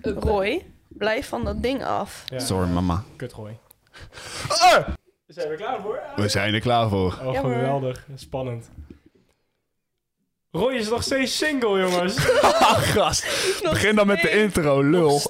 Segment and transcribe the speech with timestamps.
[0.00, 2.22] Roy, blijf van dat ding af.
[2.26, 3.04] Ja, Sorry, mama.
[3.16, 3.58] Kutrooi.
[4.48, 4.88] Ah!
[5.26, 6.00] Zijn we klaar voor?
[6.16, 7.18] We zijn er klaar voor.
[7.22, 8.06] Oh, geweldig.
[8.14, 8.70] Spannend.
[10.50, 12.18] Roy is nog steeds single, jongens.
[12.94, 13.60] Gast.
[13.62, 15.20] Begin dan met de intro, lul.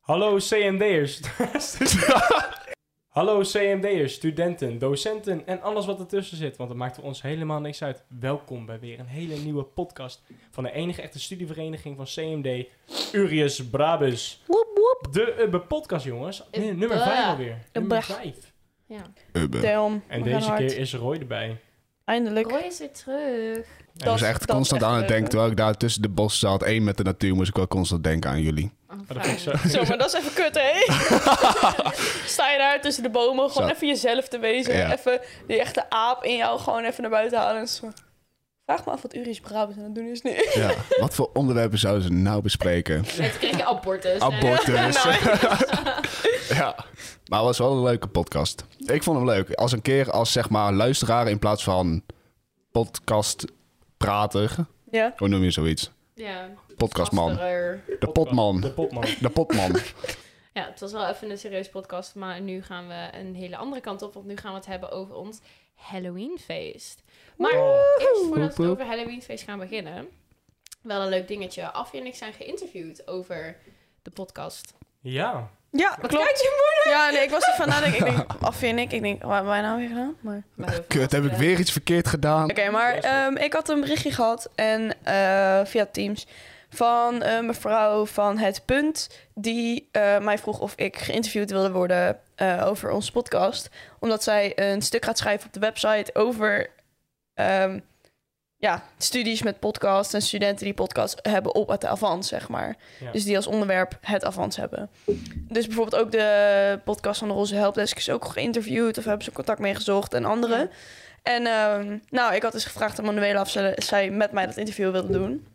[0.00, 1.20] Hallo CMD'ers.
[3.12, 7.60] Hallo CMD'ers, studenten, docenten en alles wat ertussen zit, want het maakt voor ons helemaal
[7.60, 8.04] niks uit.
[8.20, 12.66] Welkom bij weer een hele nieuwe podcast van de enige echte studievereniging van CMD,
[13.12, 14.42] Urius Brabus.
[14.46, 15.12] Woep woep.
[15.12, 16.42] De Ubbe podcast, jongens.
[16.52, 17.58] Nummer 5 alweer.
[17.72, 18.12] Nummer Ubbe.
[18.12, 18.52] 5.
[18.86, 19.02] Ja.
[19.32, 20.00] Ubbe.
[20.06, 21.60] En deze keer is Roy erbij.
[22.04, 22.50] Eindelijk.
[22.50, 23.66] Roy is weer terug.
[23.96, 25.22] Ik was echt constant aan het denken.
[25.24, 25.28] hè?
[25.30, 28.04] Terwijl ik daar tussen de bossen zat, één met de natuur, moest ik wel constant
[28.04, 28.72] denken aan jullie.
[29.16, 29.52] Oh, zo.
[29.68, 30.72] Zo, maar dat is even kut, hè?
[32.32, 33.74] Sta je daar tussen de bomen, gewoon Zo.
[33.74, 34.76] even jezelf te wezen.
[34.76, 34.92] Ja.
[34.92, 37.60] Even die echte aap in jou gewoon even naar buiten halen.
[37.60, 37.90] En zo.
[38.66, 40.30] Vraag me af wat Uri's Brabant aan het doen is nu.
[40.54, 40.70] Ja.
[41.00, 42.96] Wat voor onderwerpen zouden ze nou bespreken?
[42.96, 44.20] En toen kreeg je abortus.
[44.20, 45.04] Abortus.
[45.04, 45.16] Nou,
[46.58, 46.74] ja.
[47.28, 48.64] Maar het was wel een leuke podcast.
[48.86, 49.52] Ik vond hem leuk.
[49.54, 52.02] Als een keer als zeg maar luisteraar in plaats van
[54.06, 54.66] podcastprater.
[54.90, 55.12] Ja.
[55.16, 55.90] Hoe noem je zoiets?
[56.14, 56.48] Ja.
[56.76, 57.34] Podcastman.
[57.34, 58.60] De potman.
[58.60, 59.04] De potman.
[59.20, 59.76] De potman.
[60.54, 63.80] Ja, het was wel even een serieuze podcast, maar nu gaan we een hele andere
[63.80, 65.40] kant op, want nu gaan we het hebben over ons
[65.74, 67.02] Halloweenfeest.
[67.36, 67.76] Maar Oh.
[67.98, 70.08] eerst voordat we over Halloweenfeest gaan beginnen,
[70.82, 71.70] wel een leuk dingetje.
[71.72, 73.56] Affie en ik zijn geïnterviewd over
[74.02, 74.74] de podcast.
[75.00, 75.50] Ja.
[75.70, 76.24] Ja, Wat klopt.
[76.24, 76.71] kijkt je?
[76.84, 78.06] Ja, nee, ik was ervan nadenken.
[78.06, 80.16] Ik denk, Affie en ik, ik denk, wat hebben wij nou weer gedaan?
[80.20, 80.42] Maar...
[80.56, 82.50] Hebben Kut, heb ik weer iets verkeerd gedaan?
[82.50, 86.26] Oké, maar ehm, ik had een berichtje gehad en eh, via Teams
[86.70, 92.18] van een mevrouw van Het Punt die eh, mij vroeg of ik geïnterviewd wilde worden
[92.34, 96.70] eh, over onze podcast, omdat zij een stuk gaat schrijven op de website over
[97.34, 97.78] ehm,
[98.62, 102.76] ja, studies met podcast en studenten die podcast hebben op het Avans, zeg maar.
[103.00, 103.10] Ja.
[103.10, 104.90] Dus die als onderwerp het Avans hebben.
[105.48, 109.32] Dus bijvoorbeeld ook de podcast van de Roze Helpdesk is ook geïnterviewd of hebben ze
[109.32, 110.56] contact mee gezocht en andere.
[110.56, 110.68] Ja.
[111.22, 114.56] En ehm, nou, ik had dus gevraagd aan Manuela of ze, zij met mij dat
[114.56, 115.46] interview wilde doen.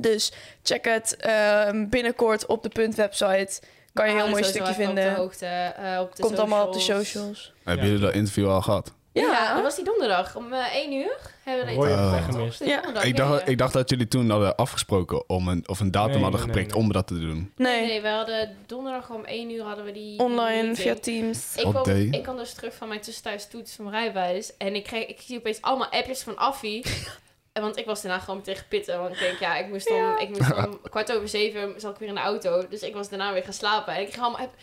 [0.00, 0.32] Dus
[0.62, 3.60] check het ehm, binnenkort op de punt website.
[3.92, 5.08] Kan je een heel mooi sowieso stukje vinden.
[5.08, 7.52] Op de hoogte, eh, op de Komt allemaal op de socials.
[7.64, 8.96] Hebben jullie dat interview al gehad?
[9.20, 9.54] Ja, Ja.
[9.54, 11.16] dat was die donderdag om eh 1 uur.
[11.42, 12.58] Hebben we een Roy het gehad, gemist.
[12.58, 12.68] toch?
[12.68, 13.02] Ja.
[13.02, 16.22] Ik dacht, ik dacht dat jullie toen hadden afgesproken om een, of een datum Nee,
[16.22, 16.82] hadden geprikt nee.
[16.82, 17.52] om dat te doen.
[17.56, 20.76] Nee, Nee, we hadden donderdag om 1 uur hadden we die online meeting.
[20.78, 21.54] via Teams.
[21.56, 24.56] Ik kwam, ik kwam dus terug van mijn tussentijds toets van mijn rijbewijs.
[24.56, 26.84] En ik, kreeg, ik zie opeens allemaal appjes van Affie.
[27.52, 28.98] En want ik was daarna gewoon meteen gepitten.
[29.00, 30.18] Want ik denk, ja, ik moest om, Ja.
[30.18, 32.68] ik moest om kwart over zeven zat ik weer in de auto.
[32.68, 33.94] Dus ik was daarna weer gaan slapen.
[33.94, 34.54] En ik kreeg allemaal app.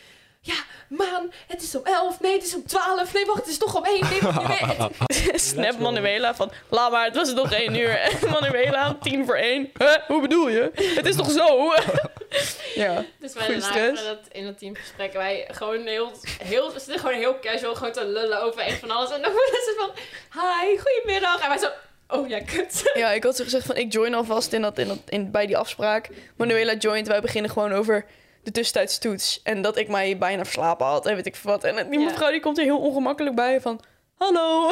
[0.45, 0.55] Ja,
[0.87, 2.19] maan, het is om 11.
[2.19, 3.13] Nee, het is om 12.
[3.13, 4.09] Nee, wacht, het is toch om 1.
[4.09, 5.37] Nee, wacht, nee.
[5.39, 7.89] Snap Manuela van, laat maar, het was nog één uur.
[8.05, 9.71] En Manuela, tien voor één.
[9.77, 10.71] Huh, hoe bedoel je?
[10.73, 11.73] Het is toch zo?
[12.83, 13.05] ja.
[13.19, 14.01] Dus wij Goeie daarna stress.
[14.01, 16.11] in dat, in dat teamgesprek, wij gewoon heel,
[16.43, 19.11] heel, we zitten gewoon heel casual, gewoon te lullen over echt van alles.
[19.11, 19.91] En dan was het van,
[20.41, 21.41] hi, goedemiddag.
[21.41, 21.69] En wij zo,
[22.07, 22.91] oh ja, kut.
[22.93, 25.45] ja, ik had zo gezegd van, ik join alvast in dat, in dat, in, bij
[25.45, 26.09] die afspraak.
[26.35, 28.05] Manuela joint, wij beginnen gewoon over
[28.45, 29.41] de tussentijds toets.
[29.43, 31.63] En dat ik mij bijna verslapen had en weet ik wat.
[31.63, 32.05] En die Ja.
[32.05, 33.79] mevrouw die komt er heel ongemakkelijk bij van...
[34.17, 34.69] Hallo,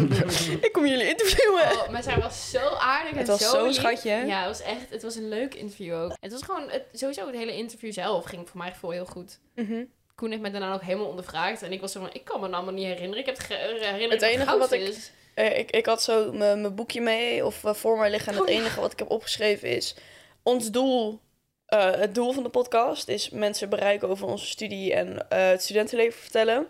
[0.66, 1.62] ik kom jullie interviewen.
[1.62, 3.74] Oh, maar zij was zo aardig en Het was zo lief.
[3.74, 4.22] schatje, hè?
[4.22, 6.12] Ja, het was echt, het was een leuk interview ook.
[6.20, 9.38] Het was gewoon, het, sowieso het hele interview zelf ging voor mij gevoel heel goed.
[9.54, 9.84] Mhm.
[10.14, 11.62] Koen heeft me daarna nog helemaal ondervraagd.
[11.62, 13.18] En ik was zo van, ik kan me het allemaal niet herinneren.
[13.18, 15.10] Ik heb het ge- herinnering Het enige wat ik- is.
[15.34, 18.32] Eh, ik, ik had zo mijn boekje mee, of eh, voor mij liggen.
[18.32, 19.94] En het Oh, enige wat ik heb opgeschreven is...
[20.42, 21.20] Ons doel,
[21.68, 25.62] eh, het doel van de podcast is mensen bereiken over onze studie en eh, het
[25.62, 26.66] studentenleven vertellen.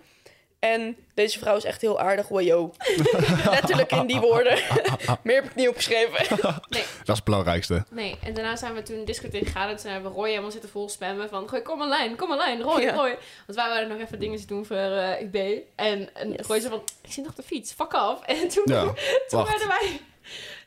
[0.58, 2.72] En deze vrouw is echt heel aardig, wajo.
[3.50, 4.58] Letterlijk in die woorden.
[5.22, 6.36] Meer heb ik niet opgeschreven.
[6.68, 7.84] Nee, Dat is het belangrijkste.
[7.90, 8.18] nee.
[8.24, 9.68] En daarna zijn we toen discotheek gegaan.
[9.68, 11.48] En toen hebben we Roy helemaal zitten vol spammen van...
[11.48, 12.94] Gooi, kom online, kom online, Roy, Ja.
[12.94, 13.08] Roy.
[13.46, 15.34] Want wij waren nog even dingen te doen voor eh UB.
[15.74, 16.46] En, en Yes.
[16.46, 18.22] Roy zei van, ik zit nog op de fiets, fuck off.
[18.22, 18.82] En toen, Ja,
[19.28, 20.00] toen werden wij...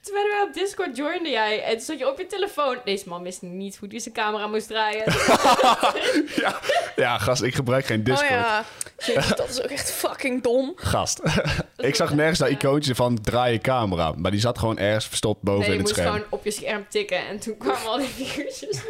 [0.01, 1.63] Toen werden wij op Discord, joinde jij.
[1.63, 2.77] En toen zat je op je telefoon.
[2.85, 5.03] Deze man wist niet hoe hij zijn camera moest draaien.
[6.43, 6.59] ja,
[6.95, 8.29] ja, gast, ik gebruik geen Discord.
[8.29, 8.63] Oh ja.
[8.97, 10.71] Jezus, dat is ook echt fucking dom.
[10.75, 11.21] Gast.
[11.77, 14.13] ik zag nergens dat icoontje van draai je camera.
[14.17, 16.15] Maar die zat gewoon ergens verstopt boven Nee, je in het moest scherm.
[16.15, 17.27] gewoon op je scherm tikken.
[17.27, 18.79] En toen kwamen al die figuurtjes.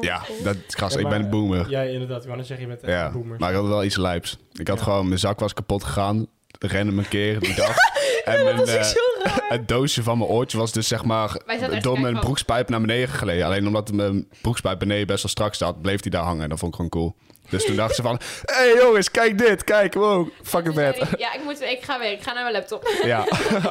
[0.00, 1.70] Ja, dat, gast, Ja, ik ben een boomer.
[1.70, 2.20] Ja, inderdaad.
[2.20, 3.38] Ik wou net zeggen, je bent echt Ja, een boomer.
[3.38, 4.38] maar ik had wel iets lijps.
[4.52, 4.82] Ik had Ja.
[4.84, 6.26] gewoon, mijn zak was kapot gegaan.
[6.72, 7.76] Random een keer die dag.
[8.24, 8.92] en mijn, is eh,
[9.48, 11.36] het doosje van mijn oortje was dus zeg maar
[11.80, 13.46] door mijn broekspijp naar beneden geleden.
[13.46, 16.48] Alleen omdat mijn broekspijp beneden best wel strak staat, bleef die daar hangen.
[16.48, 17.14] Dat vond ik gewoon cool.
[17.48, 21.34] Dus toen dachten ze van, hé hey jongens, kijk dit, kijk, wow, fucking ik, Ja,
[21.34, 22.12] ik, moet, ik ga weer.
[22.12, 22.88] Ik ga naar mijn laptop.
[23.04, 23.24] Ja,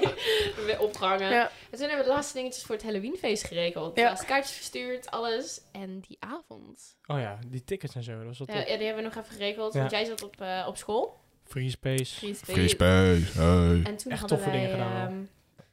[0.66, 1.30] weer opgehangen.
[1.32, 1.42] Ja.
[1.44, 1.50] En
[1.80, 3.96] toen hebben we de laatste dingetjes voor het Halloweenfeest geregeld.
[3.96, 4.08] De Ja.
[4.08, 5.62] laatste kaartjes verstuurd, alles.
[5.72, 6.96] En die avond.
[7.06, 9.24] Oh ja, die tickets en zo, dat was wel Ja, ja, die hebben we nog
[9.24, 9.74] even geregeld.
[9.74, 9.80] Ja.
[9.80, 11.22] Want jij zat op, eh, op school.
[11.44, 12.16] Free space.
[12.16, 12.52] Free Space.
[12.52, 13.82] free space, hey.
[13.84, 14.52] En toen Echt hadden toffe wij...
[14.52, 15.16] dingen gedaan, ehm,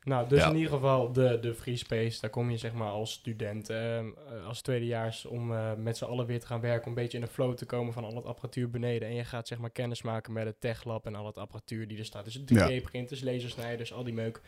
[0.05, 0.49] Nou, dus Ja.
[0.49, 2.21] in ieder geval de, de Free Space.
[2.21, 6.05] Daar kom je zeg maar als student, ehm, eh, als tweedejaars, om eh, met z'n
[6.05, 6.83] allen weer te gaan werken.
[6.83, 9.09] Om een beetje in de flow te komen van al het apparatuur beneden.
[9.09, 11.99] En je gaat zeg maar kennis maken met het techlab en al het apparatuur die
[11.99, 12.25] er staat.
[12.25, 14.41] Dus 3D-printers, lasersnijders, al die meuk.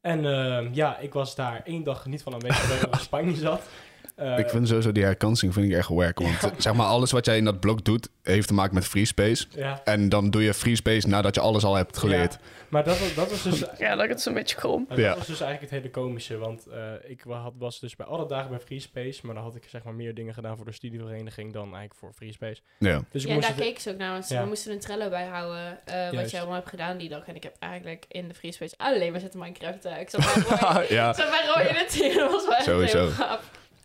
[0.00, 3.34] En ehm, ja, ik was daar één dag niet van aanwezig dat ik in Spanje
[3.34, 3.68] zat.
[4.14, 6.18] Eh, ik vind sowieso die herkansing vind ik echt werk.
[6.18, 9.04] Want zeg maar, alles wat jij in dat blok doet, heeft te maken met free
[9.04, 9.46] space.
[9.50, 12.32] ja, En dan doe je free space nadat je alles al hebt geleerd.
[12.32, 12.38] Ja,
[12.68, 14.84] maar dat was, dat was dus Ja, dat is een beetje krom.
[14.88, 15.16] Maar dat Ja.
[15.16, 16.80] was dus eigenlijk het hele komische, want eh,
[17.10, 19.82] ik had, was dus bij alle dagen bij Free Space, maar dan had ik zeg
[19.82, 22.60] maar meer dingen gedaan voor de studievereniging dan eigenlijk voor Free Space.
[22.78, 23.02] Ja.
[23.10, 25.78] Dus ik ja, moest daar keken ze ook naar, want we moesten een Trello bijhouden.
[25.86, 27.26] eh wat jij allemaal hebt gedaan die dag.
[27.26, 29.84] En ik heb eigenlijk in de Free Space alleen maar zitten Minecraft.
[29.84, 32.14] ik zat bij Roy, ik ja, zat bij Roy in het team.
[32.24, 33.10] Dat was wel echt Sowieso.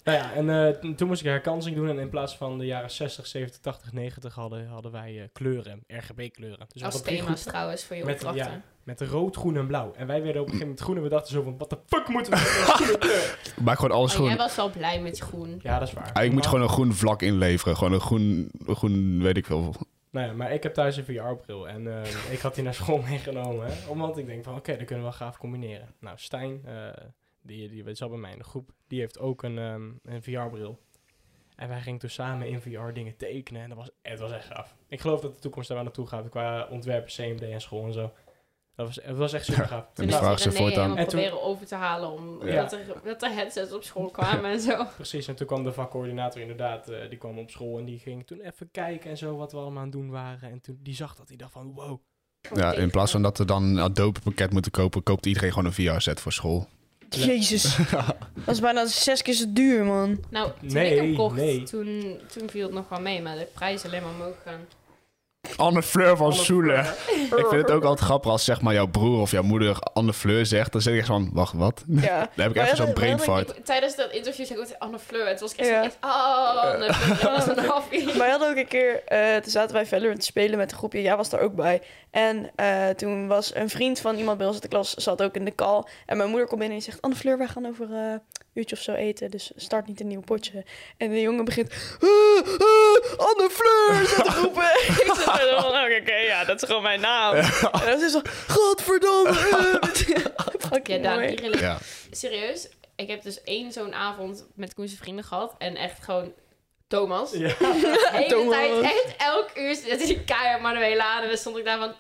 [0.09, 0.50] Nou ja, en
[0.83, 3.94] eh, toen moest ik herkansing doen en in plaats van de jaren 60, 70, 80,
[3.94, 6.65] 90 hadden, hadden wij eh, kleuren, RGB-kleuren.
[6.73, 8.44] Dus Als thema's trouwens voor je Met- opdrachten.
[8.53, 8.61] ja.
[8.83, 9.94] met rood, groen en blauw.
[9.95, 11.77] En wij werden op een gegeven moment groen en we dachten zo van, wat de
[11.85, 12.39] fuck moeten we
[12.88, 13.39] met kleur?
[13.63, 14.27] maak gewoon alles Maar groen.
[14.27, 15.59] jij was wel blij met je groen.
[15.63, 16.12] Ja, dat is waar.
[16.13, 17.77] Ah, ik moet Maar- gewoon een groen vlak inleveren.
[17.77, 19.73] Gewoon een groen, groen weet ik veel.
[20.12, 23.01] Nou ja, maar ik heb thuis een VR-bril en eh, ik had die naar school
[23.09, 23.65] meegenomen.
[23.67, 25.88] Hè, omdat ik denk van, oké, dat kunnen we wel gaaf combineren.
[26.00, 26.62] Nou, Stijn,
[27.50, 30.80] die, die zat bij mij in de groep, die heeft ook een, ehm, een VR-bril.
[31.56, 34.46] En wij gingen toen samen in VR dingen tekenen en dat was, het was echt
[34.46, 34.75] gaaf.
[34.88, 37.94] Ik geloof dat de toekomst daar wel naartoe gaat qua ontwerpen, CMD en school en
[37.94, 38.12] zo.
[38.75, 39.84] Dat was, het was echt super gaaf.
[39.88, 40.90] En Toen is vraag er René voortaan.
[40.90, 42.56] En toen- proberen over te halen om Ja.
[42.62, 44.86] dat, er, dat er headsets op school kwamen en zo.
[44.96, 48.28] Precies, en toen kwam de vakcoördinator inderdaad, eh, die kwam op school en die ging
[48.28, 50.51] toen even kijken en zo wat we allemaal aan het doen waren.
[50.51, 52.00] En toen die zag dat, die dacht van, wow.
[52.54, 55.66] Ja, in plaats van dat we dan een Adobe pakket moeten kopen, koopt iedereen gewoon
[55.66, 56.68] een VR-set voor school.
[57.09, 57.77] Jezus.
[58.45, 60.23] Dat is bijna zes keer zo duur, man.
[60.29, 61.63] Nou, toen Nee, ik hem kocht, nee.
[61.63, 64.59] toen, toen viel het nog wel mee, maar de prijs is alleen maar omhoog gegaan.
[65.56, 66.80] Anne Fleur van Soelen.
[67.36, 70.13] Ik vind het ook altijd grappig als zeg maar jouw broer of jouw moeder Anne
[70.13, 70.71] Fleur zegt.
[70.71, 71.83] Dan zeg ik echt van, wacht, wat?
[71.88, 72.18] Ja.
[72.36, 73.57] Dan heb ik even ja, zo'n brain fart.
[73.57, 75.27] Ik- tijdens dat interview zei ik ook Anne Fleur.
[75.27, 75.80] Het was echt Ja.
[75.80, 77.19] zo echt, oh, Anne Fleur.
[77.33, 78.06] Dat was een half uur.
[78.06, 80.77] Maar we hadden ook een keer, eh, toen zaten wij Valorant te spelen met een
[80.77, 81.01] groepje.
[81.01, 81.81] Jij was daar ook bij.
[82.12, 85.36] En eh, toen was een vriend van iemand bij ons in de klas, zat ook
[85.36, 85.83] in de call.
[86.06, 88.15] En mijn moeder komt binnen en zegt, Anne Fleur, wij gaan over eh,
[88.54, 89.31] uurtje of zo eten.
[89.31, 90.63] Dus start niet een nieuw potje.
[90.98, 94.63] En de jongen begint, "Ah, ah, Anne Fleur, zit te roepen.
[95.06, 97.34] ik zit er zo van, oké, oké, ja, dat is gewoon mijn naam.
[97.36, 97.50] En
[97.86, 99.31] dan is zo, godverdomme.
[100.07, 100.22] Ja,
[100.60, 101.28] Fucking mooi.
[101.42, 101.78] hier Ja.
[102.12, 102.69] serieus.
[102.96, 105.56] Ik heb dus één zo'n avond met Koen's vrienden gehad.
[105.57, 106.34] En echt gewoon
[106.88, 107.31] Thomas.
[107.31, 107.48] Ja.
[107.48, 108.56] De hele Thomas.
[108.56, 111.22] tijd, echt elk uur zette hij keihard Manuela aan.
[111.22, 111.94] En dan stond ik daar van...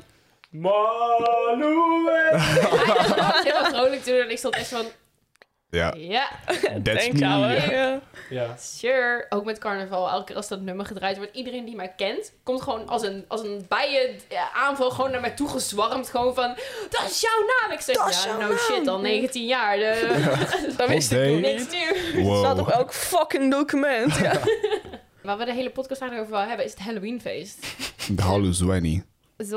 [0.49, 2.05] Manuel!
[2.05, 4.15] Hij was heel vrolijk toen.
[4.19, 4.85] En ik stond echt van...
[5.71, 6.29] Ja, Ja,
[6.83, 7.17] that's me.
[7.19, 8.01] Ja.
[8.29, 8.55] Ja.
[8.57, 9.25] sure.
[9.29, 10.09] Ook met carnaval.
[10.09, 11.35] Elke keer als dat nummer gedraaid wordt.
[11.35, 15.21] Iedereen die mij kent, komt gewoon als een, als een bijen ja, aanval gewoon naar
[15.21, 16.09] mij toe gezwarmd.
[16.09, 16.55] Gewoon van,
[16.89, 17.71] dat is jouw naam.
[17.77, 18.57] Ik zeg, Dat is ja, jouw no naam.
[18.57, 19.77] shit, al 19 jaar.
[19.77, 20.27] De,
[20.77, 22.13] Dat wist ik nog niks niet.
[22.13, 24.15] Het staat op elk fucking document.
[24.15, 24.39] Ja.
[25.23, 27.65] Waar we de hele podcast eigenlijk over hebben, is het Halloweenfeest.
[28.07, 29.03] De Halloween.
[29.45, 29.55] Zo.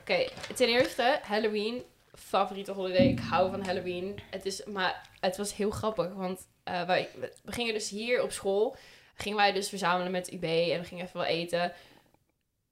[0.00, 1.82] Oké, ten eerste, Halloween,
[2.28, 3.06] favoriete holiday.
[3.06, 4.18] Ik hou van Halloween.
[4.30, 7.08] Het is, maar het was heel grappig, want eh, wij,
[7.42, 8.76] we gingen dus hier op school,
[9.14, 11.72] gingen wij dus verzamelen met UB en we gingen even wel eten.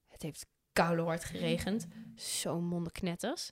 [0.08, 1.86] Het heeft koude hard geregend.
[2.14, 3.50] Zo'n mondeknetters.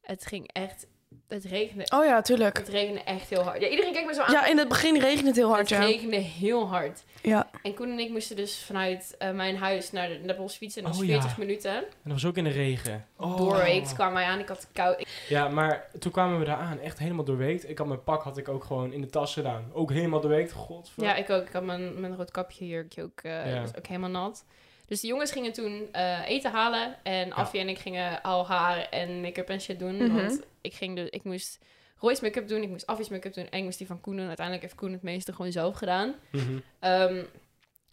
[0.00, 0.86] Het ging echt,
[1.34, 2.56] het regende, Oh ja, tuurlijk.
[2.58, 3.60] het regende echt heel hard.
[3.60, 4.32] Ja, iedereen kijkt me zo aan.
[4.32, 5.84] Ja, in het begin regent het heel hard, het ja.
[5.84, 7.02] regende heel hard.
[7.22, 7.50] Ja.
[7.62, 10.56] En Koen en ik moesten dus vanuit eh, mijn huis naar de, naar de bos
[10.56, 10.82] fietsen.
[10.82, 11.20] En dat Oh, was ja.
[11.20, 11.74] 40 minuten.
[11.74, 13.06] En dat was ook in de regen.
[13.16, 13.36] Oh.
[13.36, 14.38] Doorweekt kwamen wij aan.
[14.38, 15.06] Ik had koud.
[15.28, 16.78] Ja, maar toen kwamen we daar aan.
[16.80, 17.68] Echt helemaal doorweekt.
[17.68, 19.70] Ik had mijn pak had ik ook gewoon in de tas gedaan.
[19.72, 20.52] Ook helemaal doorweekt.
[20.52, 21.02] Godver.
[21.02, 21.46] Ja, ik ook.
[21.46, 23.60] Ik had mijn, mijn rood kapje hier ook, eh, Ja.
[23.60, 24.44] was ook helemaal nat.
[24.86, 26.96] Dus de jongens gingen toen eh, eten halen.
[27.02, 29.96] En Affie en ik gingen al haar en make-up en shit doen.
[29.96, 30.14] Mhm.
[30.14, 31.58] Want ik, ging dus, ik moest
[31.98, 32.62] Roy's make-up doen.
[32.62, 33.48] Ik moest Affie's make-up doen.
[33.50, 34.26] En ik moest die van Koen doen.
[34.26, 36.14] Uiteindelijk heeft Koen het meeste gewoon zelf gedaan.
[36.30, 36.58] Mhm.
[36.80, 37.22] Ehm,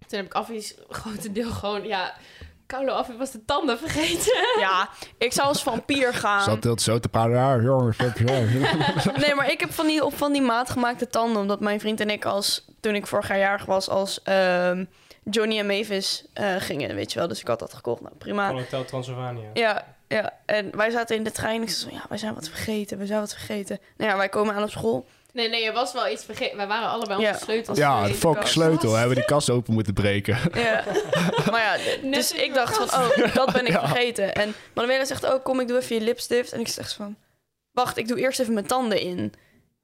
[0.08, 1.88] toen heb ik Affie's grotendeel gewoon...
[1.88, 2.16] Ja,
[2.66, 4.34] koude Affie was de tanden vergeten.
[4.60, 6.44] Ja, ik zou als vampier gaan.
[6.44, 7.32] Zat heel zo te praten.
[7.32, 8.14] Ja, jongens, ja.
[9.26, 11.42] Nee, maar ik heb van die, op van die maatgemaakte tanden.
[11.42, 14.86] Omdat mijn vriend en ik, als, toen ik vorig jaar jarig was, als ehm,
[15.24, 17.28] Johnny en Mavis eh, gingen, weet je wel.
[17.28, 18.02] Dus ik had dat gekocht.
[18.02, 18.48] Nou, prima.
[18.48, 19.50] Van Hotel Transylvania.
[19.54, 21.62] Ja, Ja, en wij zaten in de trein.
[21.62, 23.80] Ik zei zo, ja, wij zijn wat vergeten, we zijn wat vergeten.
[23.98, 25.06] Nou ja, wij komen aan op school.
[25.34, 26.58] Nee, nee, er was wel iets vergeten.
[26.58, 27.30] Wij waren allebei Ja.
[27.32, 27.78] onze sleutels.
[27.78, 28.48] Ja, de Kast.
[28.52, 28.92] sleutel.
[28.92, 30.38] Hebben we die kast open moeten breken.
[30.54, 30.84] Ja.
[31.52, 31.78] maar ja,
[32.12, 33.88] dus ik dacht van, oh, dat ben ik Ja.
[33.88, 34.34] vergeten.
[34.36, 36.52] En Manuela zegt, oh, kom, ik doe even je lipstift.
[36.52, 37.16] En ik zeg van,
[37.72, 39.34] wacht, ik doe eerst even mijn tanden in.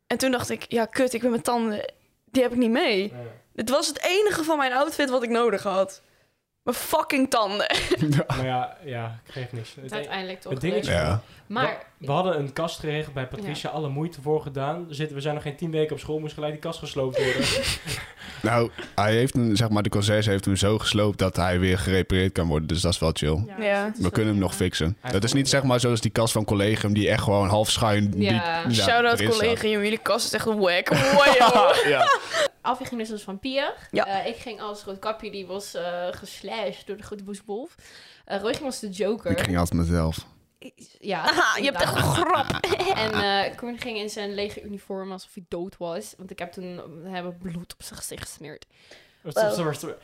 [0.08, 1.94] En toen dacht ik, ja, kut, ik ben mijn tanden,
[2.26, 3.02] die heb ik niet mee.
[3.04, 3.16] Ja.
[3.58, 6.02] Het was het enige van mijn outfit wat ik nodig had.
[6.64, 7.68] Mijn fucking tanden.
[8.28, 9.76] Maar ja, ja, ik geef niks.
[9.82, 11.04] Het uiteindelijk toch het ding is- gelukt.
[11.04, 11.22] Ja.
[11.48, 14.86] Maar we, we hadden een kast geregeld bij Patricia, alle moeite voor gedaan.
[14.90, 17.46] Zitten, we zijn nog geen tien weken op school, moest gelijk die kast gesloopt worden.
[18.42, 21.78] Nou, hij heeft hem, zeg maar, de conciërge heeft hem zo gesloopt dat hij weer
[21.80, 22.68] gerepareerd kan worden.
[22.68, 23.44] Dus dat is wel chill.
[23.60, 23.92] Ja.
[23.98, 24.98] We kunnen hem nog fixen.
[25.12, 28.14] Dat is niet zeg maar zoals die kast van Collegium die echt gewoon half schuin...
[28.18, 28.64] Ja.
[28.64, 30.90] die- Shout-out collega, jullie kast is echt wack.
[30.90, 31.76] Wow.
[31.88, 32.08] ja.
[32.68, 33.74] Alfie ging dus als vampier.
[33.92, 34.06] Ja.
[34.06, 37.76] Eh, ik ging als roodkapje, die was eh geslashed door de grote boeswolf.
[38.26, 39.32] Eh Roy ging als de Joker.
[39.32, 40.26] Ik ging altijd mezelf.
[41.00, 42.66] Ja, Aha, je hebt echt een grap.
[43.04, 46.14] En eh Koen ging in zijn lege uniform alsof hij dood was.
[46.18, 48.66] Want ik heb toen we hebben bloed op zijn gezicht gesmeerd.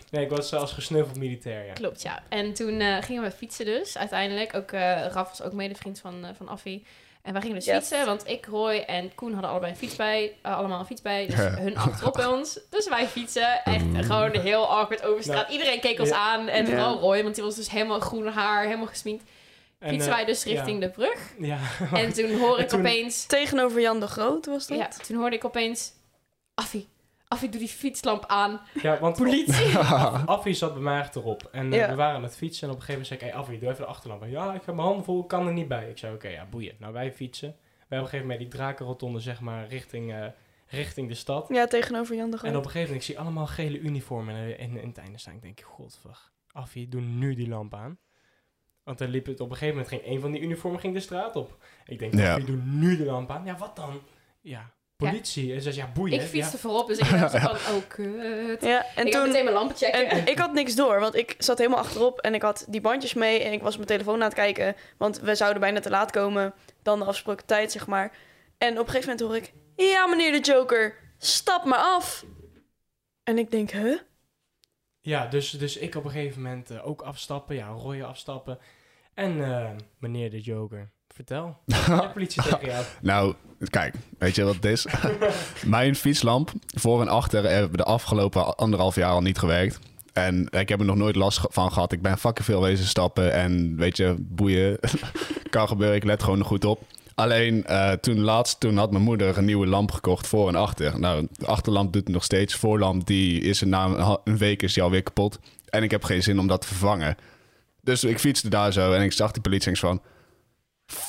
[0.10, 1.74] Nee, ik was zelfs gesneuveld militair, ja.
[1.74, 2.24] Klopt, ja.
[2.30, 4.56] En toen eh, gingen we fietsen dus, uiteindelijk.
[4.56, 6.86] Ook, eh Raf was ook medevriend van, uh, van Affie.
[7.24, 7.76] En wij gingen dus Yes.
[7.78, 10.36] fietsen, want ik, Roy en Koen hadden allebei een fiets bij.
[10.42, 11.50] eh, allemaal een fiets bij, dus Ja.
[11.50, 12.60] hun achterop bij ons.
[12.70, 15.50] Dus wij fietsen, echt gewoon heel awkward over straat.
[15.50, 16.16] Iedereen keek ons Ja.
[16.16, 16.70] aan, en Ja.
[16.70, 19.24] vooral Roy, want die was dus helemaal groen haar, helemaal gesminkt.
[19.80, 21.34] En, Fietsen eh, wij dus richting de brug.
[21.40, 21.58] Ja.
[21.94, 23.26] En toen hoor ik toen- opeens...
[23.26, 24.78] Tegenover Jan de Groot was dat?
[24.78, 25.92] Ja, toen hoorde ik opeens...
[26.56, 26.88] Affie,
[27.34, 28.62] Affie, doe die fietslamp aan.
[28.82, 29.78] ja, want Politie.
[30.26, 31.50] Affie zat bij mij achterop.
[31.52, 31.90] En eh, Ja.
[31.90, 32.68] we waren aan het fietsen.
[32.68, 34.22] En op een gegeven moment zei ik, hey Affie, doe even de achterlamp.
[34.24, 34.30] aan.
[34.30, 35.90] Ja, ik heb mijn handen vol, ik kan er niet bij.
[35.90, 36.76] Ik zei, oké, ja, boeien.
[36.80, 37.50] Nou, wij fietsen.
[37.50, 40.26] Wij hebben op een gegeven moment die drakenrotonde, zeg maar, richting, eh,
[40.68, 41.48] richting de stad.
[41.50, 42.56] Ja, tegenover Jan de En Groot.
[42.56, 45.34] op een gegeven moment, ik zie allemaal gele uniformen in, in, in het einde staan.
[45.36, 47.98] Ik denk, godver, Affie, doe nu die lamp aan.
[48.84, 51.00] Want dan liep het op een gegeven moment, ging een van die uniformen ging de
[51.00, 51.58] straat op.
[51.86, 52.32] Ik denk, Ja.
[52.34, 53.46] Affie, doe nu de lamp aan.
[53.46, 54.02] Ja, wat dan?
[54.42, 54.72] Ja,
[55.10, 55.54] politie.
[55.54, 56.22] En ze zei, ja, boeien.
[56.22, 56.62] Ik fietste Ja.
[56.62, 58.62] voorop, dus ik dacht van, oh kut.
[58.62, 59.32] Ja, en ik had toen...
[59.32, 60.10] meteen mijn lampen checken.
[60.10, 63.14] En ik had niks door, want ik zat helemaal achterop en ik had die bandjes
[63.14, 66.12] mee en ik was mijn telefoon aan het kijken, want we zouden bijna te laat
[66.12, 68.12] komen dan de afgesproken tijd, zeg maar.
[68.58, 69.54] En op een gegeven moment hoor ik,
[69.90, 72.26] ja meneer de Joker, stap maar af.
[73.24, 74.00] En ik denk, huh?
[75.00, 77.56] Ja, dus, dus ik op een gegeven moment eh, ook afstappen.
[77.56, 78.60] Ja, Roy afstappen.
[79.14, 81.58] En eh, meneer de Joker, vertel.
[81.66, 82.86] De politie tegen jou.
[83.02, 83.34] Nou,
[83.70, 84.86] kijk, weet je wat het is?
[85.66, 89.80] Mijn fietslamp voor en achter hebben de afgelopen anderhalf jaar al niet gewerkt.
[90.14, 91.92] En ik heb er nog nooit last van gehad.
[91.92, 94.80] Ik ben fucking veel wezen stappen en weet je, boeien.
[95.50, 96.82] kan gebeuren, ik let gewoon nog goed op.
[97.16, 101.00] Alleen eh, toen laatst, toen had mijn moeder een nieuwe lamp gekocht voor en achter.
[101.00, 102.56] Nou, de achterlamp doet het nog steeds.
[102.56, 105.40] Voorlamp, die is er na een, week is die alweer kapot.
[105.70, 107.16] En ik heb geen zin om dat te vervangen.
[107.82, 110.02] Dus ik fietste daar zo en ik zag die politie en ik van...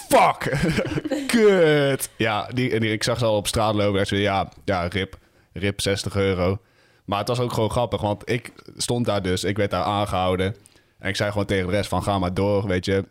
[0.09, 0.53] Fuck!
[1.27, 2.09] Kut!
[2.17, 5.19] Ja, die, die, ik zag ze al op straat lopen en ze ja, ja, rip.
[5.53, 6.59] Rip 60 euro.
[7.05, 9.45] Maar het was ook gewoon grappig, want ik stond daar dus.
[9.45, 10.57] Ik werd daar aangehouden.
[10.99, 13.05] En ik zei gewoon tegen de rest van, ga maar door, weet je.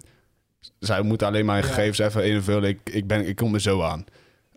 [0.79, 1.67] Zij moeten alleen mijn Ja.
[1.67, 2.69] gegevens even invullen.
[2.69, 4.05] Ik, ik, ben, ik kom er zo aan.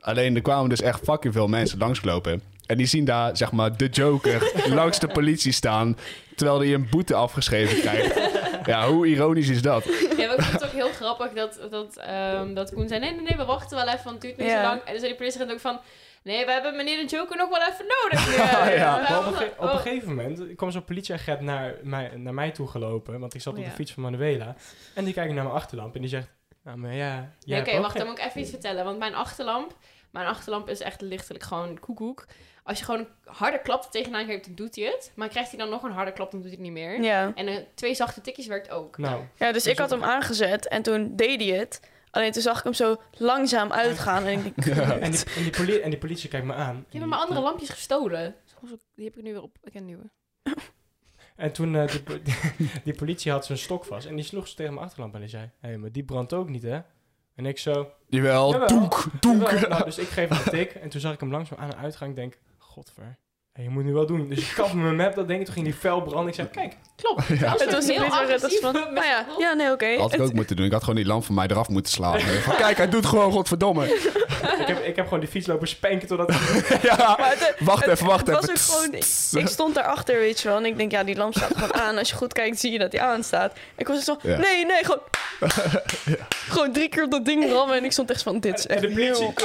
[0.01, 2.43] Alleen er kwamen dus echt fucking veel mensen langsgelopen.
[2.67, 5.97] En die zien daar, zeg maar, de Joker langs de politie staan...
[6.37, 8.15] terwijl hij een boete afgeschreven krijgt.
[8.67, 9.85] Ja, hoe ironisch is dat?
[10.17, 13.01] Ja, maar ik vond het ook heel grappig dat, dat, ehm, dat Koen zei...
[13.01, 14.63] Nee, nee, nee, we wachten wel even, want het duurt niet Ja.
[14.63, 14.81] zo lang.
[14.81, 15.81] En dan zei die politieagent ook van...
[16.23, 18.27] Nee, we hebben meneer de Joker nog wel even nodig.
[18.29, 18.97] nu." Ja.
[18.97, 19.73] Maar op, een ge- op oh.
[19.73, 23.21] een gegeven moment kwam zo'n politieagent naar mij, naar mij toe gelopen.
[23.21, 23.71] Want ik zat op de ja.
[23.75, 24.55] fiets van Manuela.
[24.95, 26.29] En die kijkt naar mijn achterlamp en die zegt...
[26.65, 27.07] Nou, maar ja...
[27.15, 28.85] Ja, jij Oké, ook wacht, dan moet ik even iets vertellen.
[28.85, 29.77] Want mijn achterlamp...
[30.11, 32.27] Mijn achterlamp is echt lichtelijk gewoon koekoek.
[32.67, 35.13] Als je gewoon een harde klap er tegenaan geeft, dan doet hij het.
[35.15, 37.03] Maar krijgt hij dan nog een harde klap, dan doet hij het niet meer.
[37.03, 37.33] Ja.
[37.35, 38.99] En eh, twee zachte tikjes werkt ook.
[38.99, 41.81] Nou, ja, dus ik had hem aangezet en toen deed hij het.
[42.11, 45.81] Alleen toen zag ik hem zo langzaam uitgaan en ik denk, en, die, en, die
[45.81, 46.85] en die politie kijkt me aan.
[46.89, 48.35] Je hebt mijn andere lampjes gestolen.
[48.95, 49.59] Die heb ik nu weer op.
[49.63, 50.11] Ik heb een nieuwe.
[51.37, 52.19] En toen, eh, die, po-
[52.85, 54.07] die politie had zijn stok vast.
[54.07, 55.51] En die sloeg ze tegen mijn achterlamp en die zei...
[55.61, 56.81] Hé, hey, maar die brandt ook niet, hè?
[57.35, 57.91] En ik zo...
[58.09, 58.69] Jawel, Jawel.
[58.69, 59.51] doek, doek.
[59.51, 60.75] Jawel, nou, dus ik geef hem een tik.
[60.75, 62.09] En toen zag ik hem langzaam aan en uitgaan.
[62.09, 62.39] Ik denk,
[62.77, 63.17] godver.
[63.57, 64.29] Hey, je moet nu wel doen.
[64.29, 65.45] Dus ik gaf hem mijn map, dat denk ik.
[65.47, 66.29] Toen ging die fel branden.
[66.29, 66.77] Ik zei, kijk.
[66.97, 67.27] Klopt.
[67.27, 67.51] Ja.
[67.51, 69.97] Als toen was heel als van, agressief met nou ja, ja, nee, oké.
[69.99, 70.67] Had ik ook moeten doen.
[70.67, 72.21] Ik had gewoon die lamp van mij eraf moeten slaan.
[72.47, 73.85] Van, kijk, hij doet gewoon, godverdomme.
[74.59, 76.29] Ik heb, ik heb gewoon die fiets lopen spanken totdat...
[76.83, 78.41] ja, het- wacht het- even, wacht het even.
[78.55, 80.57] was ook gewoon, ik, ik stond daarachter, weet je wel.
[80.57, 81.99] En ik denk, ja, die lamp staat gewoon aan.
[81.99, 83.53] Als je goed kijkt, zie je dat die aanstaat.
[83.77, 84.37] Ik was zo, Ja.
[84.39, 85.01] nee, nee, gewoon...
[86.49, 87.77] Gewoon drie keer op dat ding rammen.
[87.77, 89.45] En ik stond echt van, dit is En echt de heel kut.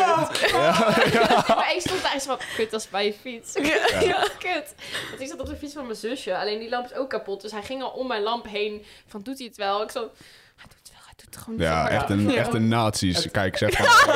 [1.48, 3.54] Maar ik stond daar zo van, kut, dat is bij je fiets.
[4.06, 4.74] Ja, kut.
[5.10, 6.38] Want ik zat op de fiets van mijn zusje.
[6.38, 7.42] Alleen die lamp is ook kapot.
[7.42, 8.86] Dus hij ging al om mijn lamp heen.
[9.08, 9.82] Van, doet hij het wel?
[9.84, 10.00] Ik zo,
[10.56, 13.32] hij doet het wel, hij doet het gewoon Ja, echt een, echt een nazi's.
[13.32, 14.08] Kijk, zeg maar.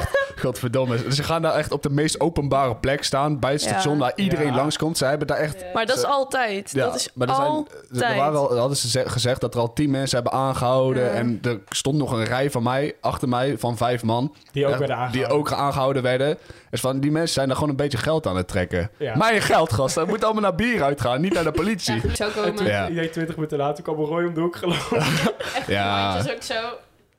[0.00, 1.12] Echt, Godverdomme.
[1.12, 3.38] Ze gaan daar echt op de meest openbare plek staan.
[3.38, 3.68] Bij het Ja.
[3.68, 4.54] station waar iedereen Ja.
[4.54, 4.98] langskomt.
[4.98, 5.60] Ze hebben daar echt...
[5.60, 5.66] Ja.
[5.74, 6.70] Maar dat is altijd.
[6.72, 8.02] Ja, dat is maar er, zijn, altijd.
[8.02, 11.04] er waren al, hadden ze ze- gezegd dat er al tien mensen hebben aangehouden.
[11.04, 11.10] Ja.
[11.10, 14.34] En er stond nog een rij van mij, achter mij, van vijf man.
[14.52, 15.28] Die ook Echt, werden aangehouden.
[15.28, 16.38] Die ook aangehouden werden.
[16.70, 18.90] Dus van, die mensen zijn daar gewoon een beetje geld aan het trekken.
[18.98, 19.16] Ja.
[19.16, 19.94] Mijn geld, gast.
[19.94, 22.00] Dat moet allemaal naar bier uitgaan, niet naar de politie.
[22.14, 22.88] zo En komen.
[22.88, 25.02] ik denk 20 minuten later kwam Roy om de hoek gelopen.
[25.66, 26.16] Ja.
[26.16, 26.54] Het is ook zo.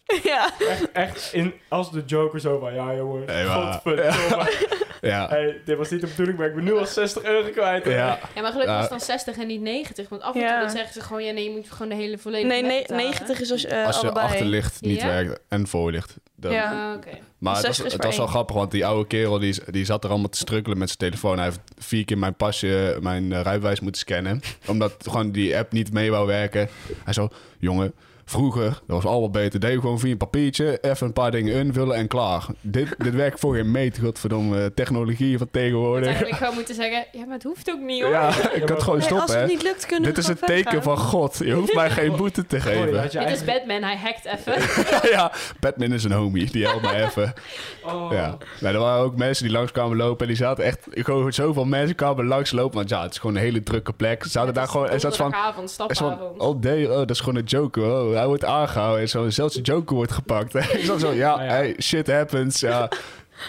[0.24, 0.52] Ja.
[0.70, 4.52] Echt, echt in, als de Joker zo van, ja jongens, maar- godverdomme.
[5.02, 5.28] Ja.
[5.30, 7.86] Hey, dit was niet de bedoeling, maar ik ben nu al 60 euro kwijt.
[7.86, 7.92] Ja.
[8.36, 8.72] Ja, maar gelukkig Ja.
[8.74, 10.10] was het dan 60 en niet 90.
[10.10, 10.50] Want af en Ja.
[10.52, 12.82] toe dan zeggen ze gewoon, ja nee, je moet gewoon de hele volledige Nee, nee
[12.82, 13.04] betalen.
[13.04, 14.26] 90 is als, eh, Als je allebei.
[14.26, 15.08] achterlicht niet Ja?
[15.08, 16.16] werkt en voorlicht.
[16.36, 16.90] Dan- Ja.
[16.92, 17.10] Ah, oké.
[17.38, 19.86] Maar het was, 60 is het was wel grappig, want die oude kerel die, die
[19.86, 21.36] zat er allemaal te strukkelen met zijn telefoon.
[21.36, 24.42] Hij heeft vier keer mijn pasje, mijn uh, rijbewijs moeten scannen.
[24.68, 26.70] omdat gewoon die app niet mee wou werken.
[27.04, 27.30] Hij zo,
[27.60, 27.94] jongen,
[28.26, 29.60] vroeger, dat was allemaal beter.
[29.60, 32.46] Deed je gewoon via een papiertje, even een paar dingen invullen en klaar.
[32.62, 36.06] Dit, dit werkt voor geen meet, godverdomme, technologie van Ik tegenwoordig.
[36.08, 38.12] eigenlijk gewoon moeten zeggen, ja, maar het hoeft ook niet hoor.
[38.12, 39.56] Ja, ik maar- kan het gewoon Nee, als stoppen, het hè.
[39.56, 41.38] niet lukt, kunnen Dit we is een gewoon teken van God.
[41.38, 43.04] Je hoeft mij geen boete te geven.
[43.12, 44.54] je Dit is Batman, hij hackt even.
[45.16, 46.52] ja, Batman is een homie.
[46.52, 47.34] Die helpt mij even.
[47.86, 48.12] Oh.
[48.12, 48.38] Ja.
[48.60, 50.22] Nou, er waren ook mensen die langs kwamen lopen.
[50.22, 50.88] En die zaten echt...
[50.92, 52.76] Gewoon zoveel mensen kwamen langs lopen.
[52.78, 54.24] Want ja, het is gewoon een hele drukke plek.
[54.24, 54.90] Ze zaten daar gewoon...
[54.90, 55.36] En zat van...
[55.56, 56.40] Van, stapavond.
[56.42, 57.84] oh oh, dat is gewoon een joker.
[57.84, 59.02] Oh, hij wordt aangehouden.
[59.02, 60.56] En zo, zelfs de joker wordt gepakt.
[60.78, 61.48] ik zat zo, ja, Ah, ja.
[61.52, 62.60] Hey, shit happens.
[62.60, 62.90] Ja.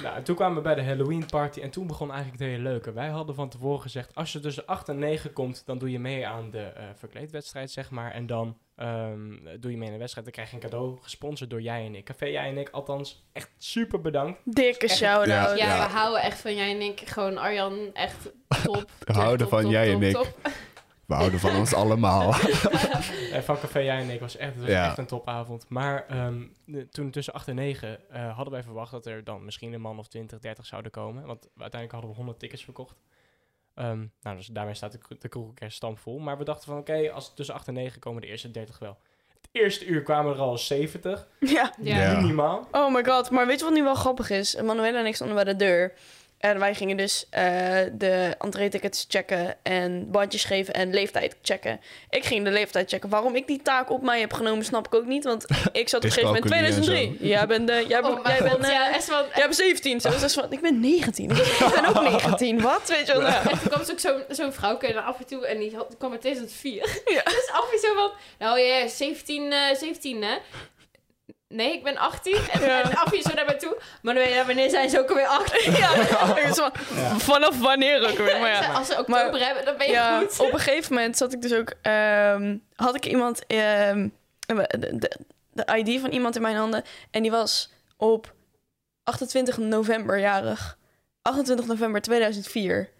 [0.02, 2.92] Nou, toen kwamen we bij de Halloween party en toen begon eigenlijk het hele leuke.
[2.92, 5.98] Wij hadden van tevoren gezegd, als je tussen 8 en 9 komt, dan doe je
[5.98, 8.10] mee aan de eh, verkleedwedstrijd, zeg maar.
[8.10, 9.28] En dan ehm,
[9.60, 10.26] doe je mee in de wedstrijd.
[10.26, 12.04] Dan krijg je een cadeau, gesponsord door jij en ik.
[12.04, 14.40] Café jij en ik, althans, echt super bedankt.
[14.44, 15.58] Dikke Echt- shout-out.
[15.58, 15.86] Ja, Ja.
[15.86, 17.00] we houden echt van jij en ik.
[17.04, 18.30] Gewoon Arjan, echt
[18.62, 18.84] top.
[19.06, 20.16] We houden Top, van top, jij top, en ik.
[21.06, 22.34] We houden van ons allemaal.
[23.32, 24.86] En van Café jij en ik was echt, het was Ja.
[24.86, 25.68] echt een topavond.
[25.68, 29.44] Maar ehm, de- toen tussen 8 en 9 eh, hadden wij verwacht dat er dan
[29.44, 31.26] misschien een man of 20, 30 zouden komen.
[31.26, 32.96] Want uiteindelijk hadden we 100 tickets verkocht.
[33.74, 36.18] Ehm, nou, dus daarmee staat de, de kroegorkest stampvol.
[36.18, 38.98] Maar we dachten van, oké, als tussen 8 en 9 komen de eerste 30 wel.
[39.40, 41.28] Het eerste uur kwamen er al 70.
[41.40, 41.72] Ja.
[41.82, 41.98] Ja.
[42.00, 42.20] Ja.
[42.20, 42.68] Minimaal.
[42.70, 44.60] Oh my god, maar weet je wat nu wel grappig is?
[44.62, 45.92] Manuela en ik stonden bij de deur.
[46.44, 47.44] En wij gingen dus eh,
[47.92, 51.80] de entree-tickets checken en bandjes geven en leeftijd checken.
[52.10, 53.08] Ik ging de leeftijd checken.
[53.08, 55.24] Waarom ik die taak op mij heb genomen, snap ik ook niet.
[55.24, 57.28] Want ik zat op een gegeven moment Dyscalculie en 2003.
[57.28, 59.24] Jij bent, eh, jij, Oh jij, bent, eh, ja, echt van...
[59.34, 60.00] jij bent 17.
[60.00, 61.30] Zo, dus van, ik ben 19.
[61.30, 62.60] Ik ben ook 19.
[62.60, 62.88] Wat?
[62.88, 63.22] Weet je wel?
[63.22, 63.48] nou.
[63.48, 66.10] En toen kwam dus ook zo'n zo'n vrouwke af en toe en die had, kwam
[66.12, 67.00] uit 2004.
[67.04, 67.22] Ja.
[67.38, 70.36] Dus af en toe van, nou ja, 17, eh 17 hè?
[71.48, 72.36] Nee, ik ben 18.
[72.52, 72.82] En, Ja.
[72.82, 73.76] en af en toe zo naar mij toe.
[74.02, 75.72] Maar dan weet je, wanneer zijn ze ook alweer 18?
[75.82, 75.94] Ja,
[76.36, 76.72] ik was van,
[77.20, 78.40] vanaf wanneer ook weer?
[78.40, 78.72] Maar ja.
[78.72, 80.40] Als ze oktober Maar- hebben, dan ben je ja, goed.
[80.40, 81.72] op een gegeven moment zat ik dus ook...
[81.82, 83.46] ehm, had ik iemand...
[83.46, 84.08] ehm,
[84.46, 84.66] de,
[84.98, 85.10] de,
[85.52, 86.82] de ID van iemand in mijn handen.
[87.10, 88.34] En die was op
[89.04, 90.78] 28 november jarig.
[91.22, 92.90] 28 november 2004.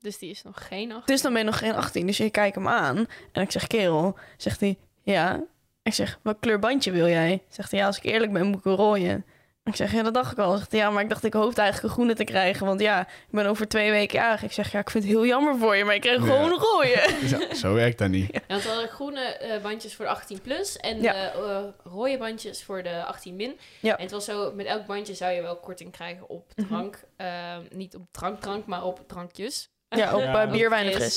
[0.00, 1.14] Dus die is nog geen 18.
[1.14, 2.06] Dus dan ben je nog geen 18.
[2.06, 3.06] Dus je kijkt hem aan.
[3.32, 4.18] En ik zeg, kerel.
[4.36, 5.40] Zegt hij, ja.
[5.82, 7.42] Ik zeg, wat kleur bandje wil jij?
[7.48, 9.24] Zegt hij, ja, als ik eerlijk ben, moet ik een rooien.
[9.64, 10.56] Ik zeg, ja, dat dacht ik al.
[10.56, 12.66] Zegt hij, ja, maar ik dacht, ik hoopte eigenlijk een groene te krijgen.
[12.66, 14.42] Want ja, ik ben over twee weken jarig.
[14.42, 15.84] Ik zeg, ja, ik vind het heel jammer voor je.
[15.84, 16.22] Maar ik kreeg Ja.
[16.22, 17.00] gewoon een rooien.
[17.48, 18.30] Ja, zo werkt dat niet.
[18.30, 21.12] En het hadden groene eh, bandjes voor de 18 plus en Ja.
[21.12, 23.58] de eh, rode bandjes voor de 18 min.
[23.80, 23.96] Ja.
[23.96, 26.66] En het was zo, met elk bandje zou je wel korting krijgen op Mhm.
[26.68, 27.02] drank.
[27.16, 29.70] Ehm, niet op drank, drank, maar op drankjes.
[29.96, 30.26] Ja, op Ja.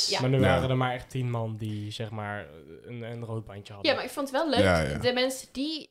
[0.10, 0.22] ja.
[0.22, 0.40] Maar nu Ja.
[0.42, 2.48] waren er maar echt 10 man die, zeg maar,
[2.86, 3.92] een, een rood bandje hadden.
[3.92, 4.60] Ja, maar ik vond het wel leuk.
[4.60, 4.98] Ja, ja.
[4.98, 5.90] De mensen die,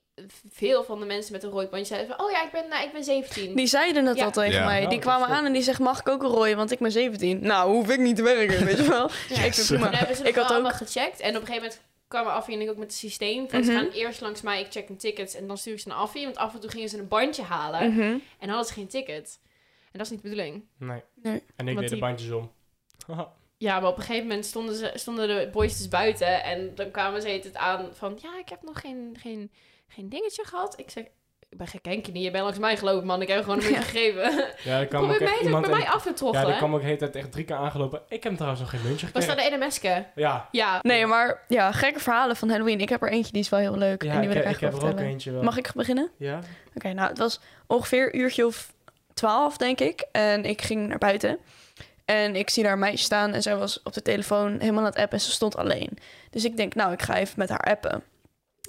[0.50, 2.84] veel van de mensen met een rood bandje zeiden van, oh ja, ik ben, nou,
[2.86, 3.56] ik ben 17.
[3.56, 4.24] Die zeiden het Ja.
[4.24, 4.64] al tegen Ja.
[4.64, 4.82] mij.
[4.84, 6.56] Oh, Die kwamen aan en die zegt, mag ik ook een rooien?
[6.56, 7.46] Want ik ben 17.
[7.46, 9.10] Nou, hoef ik niet te werken, weet je wel.
[9.28, 9.34] Ja.
[9.44, 11.20] Ik hebben ze Ik had ook- allemaal gecheckt.
[11.20, 13.48] En op een gegeven moment kwamen Affie en ik ook met het systeem.
[13.50, 13.80] Van, Ze Mhm.
[13.80, 16.24] gaan eerst langs mij, ik check een ticket en dan stuur ik ze naar Affie.
[16.24, 18.16] Want af en toe gingen ze een bandje halen Mhm.
[18.38, 19.38] en hadden ze geen ticket.
[19.82, 20.64] En dat is niet de bedoeling.
[20.78, 21.02] Nee.
[21.22, 21.42] Nee.
[21.56, 22.52] En ik Want deed de bandjes om.
[23.56, 26.42] Ja, maar op een gegeven moment stonden, ze, stonden de boys dus buiten.
[26.44, 28.18] En dan kwamen ze het aan van...
[28.22, 29.50] Ja, ik heb nog geen, geen,
[29.88, 30.78] geen dingetje gehad.
[30.78, 31.04] Ik zeg...
[31.48, 32.22] Ik ben geen kenker niet.
[32.24, 33.22] Je bent langs mij gelopen, man.
[33.22, 33.82] Ik heb gewoon een beetje Ja.
[33.82, 34.44] gegeven.
[34.72, 35.62] ja, er kwam ook ook iemand...
[35.66, 36.42] bij mij in- af te troggelen.
[36.46, 38.02] ja, die kwam ook de hele tijd echt drie keer aangelopen.
[38.08, 39.50] Ik heb trouwens nog geen muntje Was gekregen.
[39.50, 40.06] dat de NMS'ke?
[40.14, 40.48] Ja.
[40.50, 40.78] Ja.
[40.82, 42.80] Nee, maar ja, gekke verhalen van Halloween.
[42.80, 44.02] Ik heb er eentje, die is wel heel leuk.
[44.02, 45.10] Ja, en die wil ik, ik, ik heb eigenlijk er ook vertellen.
[45.12, 45.42] eentje wel.
[45.42, 46.10] Mag ik beginnen?
[46.16, 46.38] Ja?
[46.74, 48.72] Oké, nou, het was ongeveer een uurtje of
[49.14, 50.04] twaalf, denk ik.
[50.12, 51.38] En ik ging naar buiten.
[52.04, 54.90] En ik zie daar een meisje staan en zij was op de telefoon helemaal aan
[54.90, 55.98] het appen en ze stond alleen.
[56.30, 58.02] Dus ik denk, nou, ik ga even met haar appen.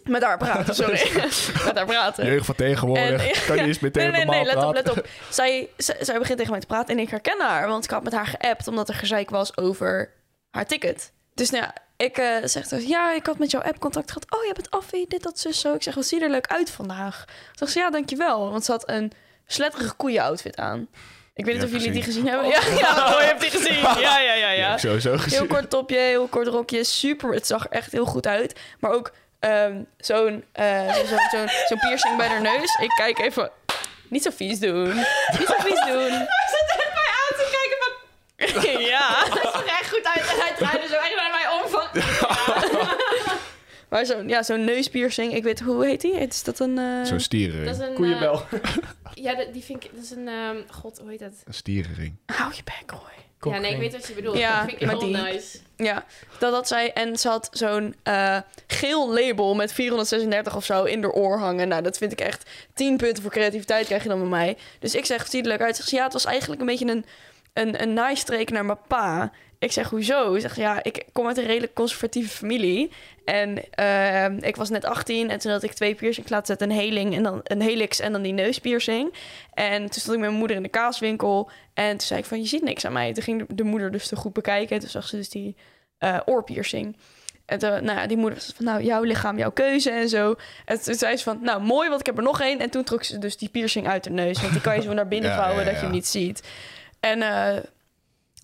[0.04, 1.12] Met haar praten, sorry.
[1.66, 2.26] met haar praten.
[2.26, 3.28] Jeugd van tegenwoordig.
[3.28, 5.08] En- kan je eens meteen Nee, nee, nee, let op, let op.
[5.30, 7.68] Zij, zij, zij begint tegen mij te praten en ik herken haar.
[7.68, 10.12] Want ik had met haar geappt omdat er gezeik was over
[10.50, 11.12] haar ticket.
[11.34, 14.32] Dus nou ja, ik uh, zeg dus, ja, ik had met jouw app contact gehad.
[14.32, 15.74] Oh, je bent Affie, dit, dat, zus, zo.
[15.74, 17.26] Ik zeg, wat zie je er leuk uit vandaag?
[17.54, 18.52] Zeg ze, ja, dankjewel.
[18.52, 19.12] Want ze had een
[19.46, 20.88] sletterige koeien-outfit aan.
[21.36, 22.48] Ik weet niet of jullie die gezien hebben.
[22.48, 23.80] Ja, ja, oh, je hebt die gezien.
[23.80, 24.52] Ja, ja, ja, ja.
[24.52, 25.40] Ja, sowieso gezien.
[25.40, 26.84] Heel kort topje, heel kort rokje.
[26.84, 28.60] Super, het zag er echt heel goed uit.
[28.80, 32.78] Maar ook um, zo'n uh, zo, zo, zo piercing bij haar neus.
[32.82, 33.52] Ik kijk even...
[34.10, 34.96] Niet zo vies doen.
[35.38, 36.12] Niet zo vies doen.
[36.36, 38.82] Hij zit echt mij aan te kijken van...
[38.94, 39.26] ja.
[39.26, 40.30] Dat zag er echt goed uit.
[40.30, 41.88] En hij draaide zo echt naar mij om van...
[41.94, 43.38] Ja.
[43.94, 46.14] Maar zo'n ja, zo'n neuspiercing, ik weet hoe heet die?
[46.14, 46.78] Is dat een...
[46.78, 47.06] Uh...
[47.06, 47.66] Zo'n stierenring.
[47.66, 47.94] Dat is een...
[47.94, 48.42] Koeienbel.
[48.54, 48.60] Uh,
[49.14, 49.90] ja, die vind ik...
[49.94, 50.28] Dat is een...
[50.28, 51.34] Um, God, hoe heet dat?
[51.46, 52.16] Een stierenring.
[52.26, 53.12] Hou je bek, hoor.
[53.54, 54.38] Ja, nee, ik weet wat je bedoelt.
[54.38, 55.18] Ja, dat vind ik heel die.
[55.18, 55.58] nice.
[55.76, 56.06] Ja,
[56.40, 56.94] dat had zij.
[56.94, 61.68] En ze had zo'n uh, geel label met 436 of zo in de oor hangen.
[61.68, 64.58] Nou, dat vind ik echt 10 punten voor creativiteit krijg je dan bij mij.
[64.80, 65.76] Dus ik zeg, ziet er leuk uit.
[65.76, 67.06] Zeg ze, ja, het was eigenlijk een beetje een,
[67.54, 69.32] een, een naaistreek naar mijn pa.
[69.64, 70.34] Ik zeg, hoezo?
[70.34, 72.92] Ik zeg, ja, ik kom uit een redelijk conservatieve familie.
[73.26, 76.70] En uh, ik was net 18 en toen had ik twee piercings laten zetten.
[76.70, 79.14] Een heling en dan een helix en dan die neuspiercing.
[79.54, 81.50] En toen stond ik met mijn moeder in de kaaswinkel.
[81.74, 83.14] En toen zei ik van, je ziet niks aan mij.
[83.14, 84.76] Toen ging de, de moeder dus te goed bekijken.
[84.76, 85.56] En toen zag ze dus die
[86.00, 86.96] uh, oorpiercing.
[87.46, 90.36] En toen, nou ja, die moeder zei van, nou, jouw lichaam, jouw keuze en zo.
[90.66, 92.60] En toen zei ze van, nou, mooi, want ik heb er nog één.
[92.60, 94.42] En toen trok ze dus die piercing uit de neus.
[94.42, 96.44] Want die kan je zo naar binnen Ja, vouwen, ja, dat je hem niet ziet.
[97.00, 97.58] En uh,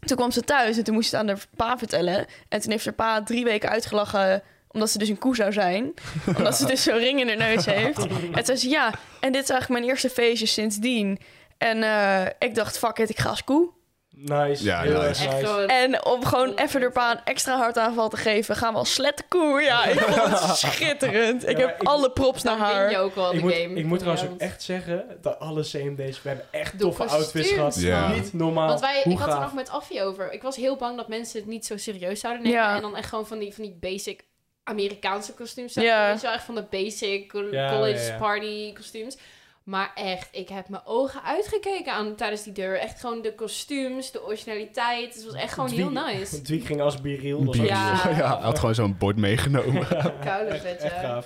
[0.05, 2.25] toen kwam ze thuis en toen moest ze het aan haar pa vertellen.
[2.49, 5.93] En toen heeft haar pa drie weken uitgelachen omdat ze dus een koe zou zijn.
[6.37, 7.97] omdat ze dus zo'n ring in haar neus heeft.
[8.07, 11.19] En toen zei ze, ja, en dit is eigenlijk mijn eerste feestje sindsdien.
[11.57, 13.69] En uh, ik dacht, fuck it, ik ga als koe.
[14.11, 14.63] Nice.
[14.63, 15.27] Ja, heel nice.
[15.27, 15.65] Echt nice.
[15.65, 19.61] En om gewoon even haar pa een extra hartaanval te geven, gaan we als slettenkoe.
[19.61, 21.47] Ja, ik vond het schitterend.
[21.47, 22.99] Ik Ja, heb ik- alle props naar win je haar.
[22.99, 23.75] ook wel de Ik moet, game.
[23.75, 27.51] ik moet trouwens ook echt zeggen dat alle CMD's, we hebben echt De toffe outfits
[27.51, 27.75] gehad.
[27.79, 28.11] Ja.
[28.11, 28.67] Niet normaal.
[28.67, 30.31] Want wij, Hoe ik had er nog met Affie over.
[30.31, 32.57] Ik was heel bang dat mensen het niet zo serieus zouden nemen.
[32.59, 32.75] Ja.
[32.75, 34.23] En dan echt gewoon van die, van die basic
[34.63, 35.73] Amerikaanse kostuums.
[35.73, 36.17] Ja.
[36.21, 38.17] Wel, echt van de basic college ja, ja.
[38.17, 39.17] party kostuums.
[39.63, 42.79] Maar echt, ik heb mijn ogen uitgekeken aan, tijdens die deur.
[42.79, 45.13] Echt gewoon de kostuums, de originaliteit.
[45.15, 46.41] Het was echt gewoon heel nice.
[46.41, 47.55] Dwiek ging als biriel.
[47.55, 47.95] Ja.
[47.97, 48.09] zo.
[48.19, 49.87] Ja, hij had gewoon zo'n bord meegenomen.
[50.25, 50.99] Koude vet, echt ja.
[50.99, 51.25] gaaf.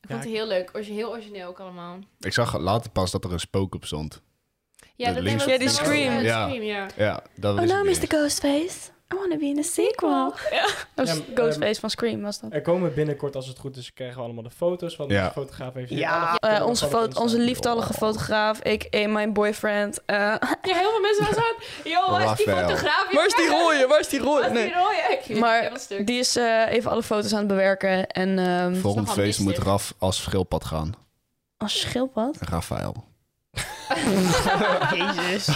[0.00, 0.70] Ik vond het heel leuk.
[0.74, 1.98] Heel origineel ook allemaal.
[2.20, 4.22] Ik zag later pas dat er een spook op stond.
[4.96, 6.22] Ja, De dat links- Ja, die dat was, Scream.
[6.22, 6.46] Ja.
[6.46, 6.86] Ja.
[6.96, 8.06] Ja, dat Oh, is nou, het Mr.
[8.16, 8.78] Ghostface.
[9.14, 10.34] I wanna be in a sequel.
[10.50, 10.62] Ja,
[10.94, 12.52] dat was Ja, maar, Ghostface van Scream, was dat.
[12.52, 15.26] Er komen binnenkort, als het goed is, krijgen we allemaal de foto's van Ja.
[15.26, 15.74] de fotograaf.
[15.74, 20.04] Heeft Ja, eh, onze, foto, onze lieftallige fotograaf, ik en mijn boyfriend.
[20.06, 21.34] eh, Ja, heel veel mensen waren
[21.82, 21.88] zo...
[21.88, 23.08] Yo, waar is die fotograaf?
[23.12, 23.86] waar is die rode?
[23.88, 24.58] Waar is die Waar rode?
[24.58, 25.40] is die Nee.
[25.40, 25.72] Maar.
[26.04, 28.06] Die is eh, even alle foto's aan het bewerken.
[28.06, 29.58] En ehm Volgend feest moet.
[29.58, 30.92] Raf als schildpad gaan.
[31.56, 32.36] als schildpad.
[32.40, 33.04] Rafael.
[34.94, 35.48] Jezus.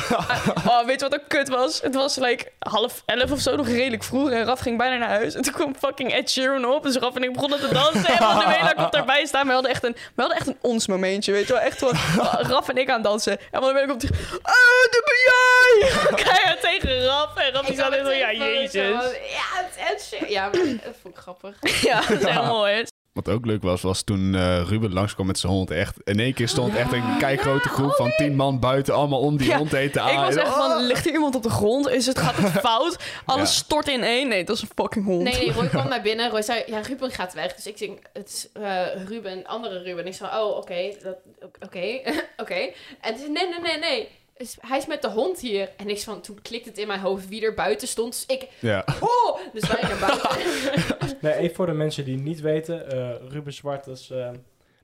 [0.67, 1.81] oh, weet je wat ook kut was?
[1.81, 4.31] Het was like half elf of zo, nog redelijk vroeg.
[4.31, 5.35] En Raf ging bijna naar huis.
[5.35, 6.83] En toen kwam fucking Ed Sheeran op.
[6.83, 8.07] Dus Raf en ik begonnen te dansen.
[8.07, 9.47] En Manuela komt daarbij staan.
[9.47, 11.63] We hadden echt een, we hadden echt een ons momentje, weet je wel.
[11.63, 11.95] Echt gewoon
[12.53, 13.39] Raf en ik aan het dansen.
[13.51, 14.17] En Manuela komt tegen...
[14.43, 14.53] Ah,
[14.91, 15.91] dat ben jij!
[16.25, 17.37] Keihard tegen Raf.
[17.37, 18.11] En Raf staat zo...
[18.11, 18.73] Ja, jezus.
[18.73, 20.31] Ja, het is Ed Sheeran.
[20.31, 21.83] Ja, maar dat vond ik grappig.
[21.83, 22.85] Ja, dat is echt mooi.
[23.25, 25.71] Wat ook leuk was, was toen eh, Ruben langskwam met zijn hond.
[25.71, 28.95] Echt, in één keer stond echt een kijkgrote groep van tien man buiten.
[28.95, 31.43] Allemaal om die Ja, hond heen te Ik was echt van, ligt hier iemand op
[31.43, 31.89] de grond?
[31.89, 32.97] Is het, gaat het fout?
[33.25, 33.55] Alles Ja.
[33.65, 34.29] stort in één?
[34.29, 35.23] Nee, dat is een fucking hond.
[35.23, 36.31] Nee, nee, Roy kwam naar binnen.
[36.31, 37.55] Roy zei, ja, Ruben gaat weg.
[37.55, 40.07] Dus ik zeg, het is eh, Ruben, andere Ruben.
[40.07, 41.17] Ik zei, oh, oké, dat-
[41.61, 42.01] oké,
[42.43, 42.55] oké.
[43.01, 44.09] En toen zei, nee, nee, nee, nee.
[44.39, 45.71] Dus hij is met de hond hier.
[45.77, 48.13] En ik van, toen klikte het in mijn hoofd wie er buiten stond.
[48.13, 48.85] Dus ik, Ja.
[49.01, 49.39] oh!
[49.53, 51.17] Dus wij naar buiten.
[51.21, 52.91] Nee, even voor de mensen die het niet weten.
[52.91, 54.27] eh, Ruben Zwart, dat is, eh,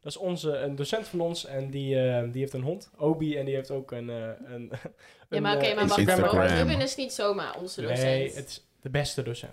[0.01, 1.47] dat is onze, een docent van ons.
[1.47, 3.37] En die, eh, die heeft een hond, Obi.
[3.37, 4.11] En die heeft ook een...
[4.11, 4.71] eh, een
[5.31, 6.57] Ja, maar oké, maar wacht even.
[6.57, 8.01] Ruben is niet zomaar onze docent.
[8.03, 9.53] Nee, het is de beste docent.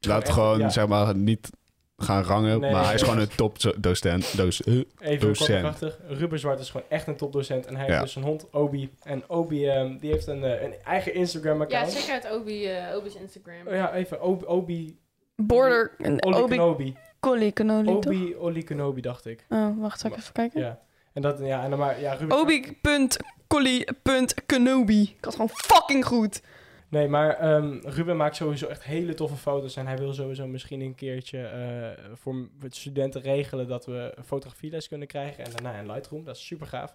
[0.00, 0.68] Laat gewoon, ja.
[0.68, 1.50] zeg maar, niet
[1.96, 2.60] gaan rangen.
[2.60, 4.36] Nee, maar hij is gewoon een topdocent.
[4.36, 5.96] Doos, eh, Even Docent.
[6.08, 7.66] Ruben Zwart is gewoon echt een topdocent.
[7.66, 7.90] En hij Ja.
[7.92, 8.90] heeft dus een hond, Obi.
[9.02, 11.94] En Obi ehm, die heeft een, eh, een eigen Ja, Instagram-account.
[11.94, 13.66] check uit Obi, eh, Obi's Instagram.
[13.66, 14.22] Oh ja, even.
[14.22, 14.98] Obi, Obi
[15.36, 15.92] Border...
[16.20, 16.48] Oli Obi...
[16.56, 16.96] Kenobi.
[17.20, 17.86] Collie toch?
[17.86, 19.44] Obi Oli Kenobi, dacht ik.
[19.48, 20.60] Oh, wacht, zal ik even kijken?
[20.60, 20.78] Ja.
[21.12, 25.02] En dat, ja, en dan maar, ja, Ruben Zwart- Obi.collie.kenobi.
[25.02, 26.42] Ik had gewoon fucking goed.
[26.88, 29.76] Nee, maar ehm, Ruben maakt sowieso echt hele toffe foto's.
[29.76, 34.88] En hij wil sowieso misschien een keertje eh, voor studenten regelen dat we een fotografieles
[34.88, 35.44] kunnen krijgen.
[35.44, 36.24] En daarna in Lightroom.
[36.24, 36.94] Dat is super gaaf.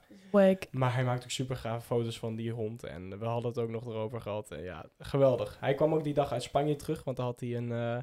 [0.71, 2.83] Maar hij maakt ook super gave foto's van die hond.
[2.83, 4.51] En we hadden het ook nog erover gehad.
[4.51, 5.57] En ja, geweldig.
[5.59, 7.03] Hij kwam ook die dag uit Spanje terug.
[7.03, 7.71] Want dan had hij een...
[7.71, 7.97] eh,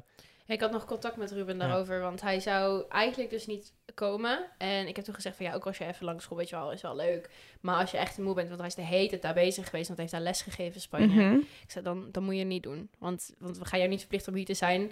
[0.53, 1.67] ik had nog contact met Ruben Ja.
[1.67, 4.45] daarover, want hij zou eigenlijk dus niet komen.
[4.57, 6.55] En ik heb toen gezegd van ja, ook als je even langs school, weet je
[6.55, 7.29] wel, is wel leuk.
[7.61, 9.87] Maar als je echt moe bent, want hij is de hele tijd daar bezig geweest,
[9.87, 11.07] want hij heeft daar les gegeven in Spanje.
[11.07, 11.35] Mhm.
[11.37, 12.89] Ik zei, dan, dan moet je het niet doen.
[12.97, 14.91] Want, want we gaan jou niet verplichten om hier te zijn.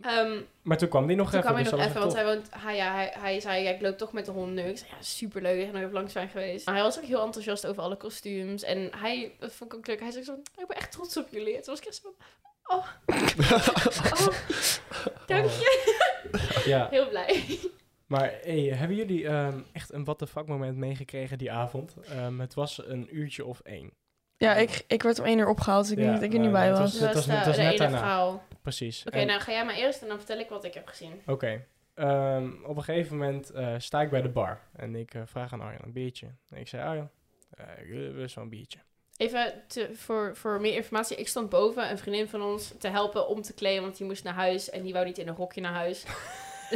[0.00, 1.50] Ehm, Maar toen kwam die nog toen even.
[1.52, 3.80] kwam hij dus nog even, want hij, woont, hij, ja, hij, hij zei, ja, ik
[3.80, 4.62] loop toch met de hond nu.
[4.62, 6.66] Ik zei, ja, superleuk, ik ben nog even langs zijn geweest.
[6.66, 8.62] Maar hij was ook heel enthousiast over alle kostuums.
[8.62, 11.28] En hij, dat vond ik ook leuk, hij zei zo, ik ben echt trots op
[11.30, 11.56] jullie.
[11.56, 12.14] En toen was ik echt zo
[12.66, 12.76] oh,
[13.06, 14.28] oh,
[15.26, 15.94] dank je.
[16.64, 17.44] Ja, Heel blij.
[18.06, 21.94] maar hey, hebben jullie ehm, echt een what the fuck moment meegekregen die avond?
[22.08, 23.90] Ehm, het was een uurtje of één.
[24.36, 26.40] Ja, ik, ik werd om één uur opgehaald, dus ik Ja, denk dat ik er
[26.40, 26.92] niet bij het was.
[26.92, 27.98] was- Dat was was net- was de net ene daarna.
[27.98, 28.42] verhaal.
[28.62, 29.04] Precies.
[29.06, 31.22] Oké, nou ga jij maar eerst en dan vertel ik wat ik heb gezien.
[31.26, 31.64] Oké.
[31.94, 35.52] Ehm, op een gegeven moment eh, sta ik bij de bar en ik eh, vraag
[35.52, 36.26] aan Arjan een biertje.
[36.48, 37.10] En ik zei, Arjan,
[37.50, 38.78] eh ik wil zo'n biertje.
[39.16, 41.16] Even te, voor, voor meer informatie.
[41.16, 44.24] Ik stond boven een vriendin van ons te helpen om te kleden, want die moest
[44.24, 46.02] naar huis en die wou niet in een rokje naar huis.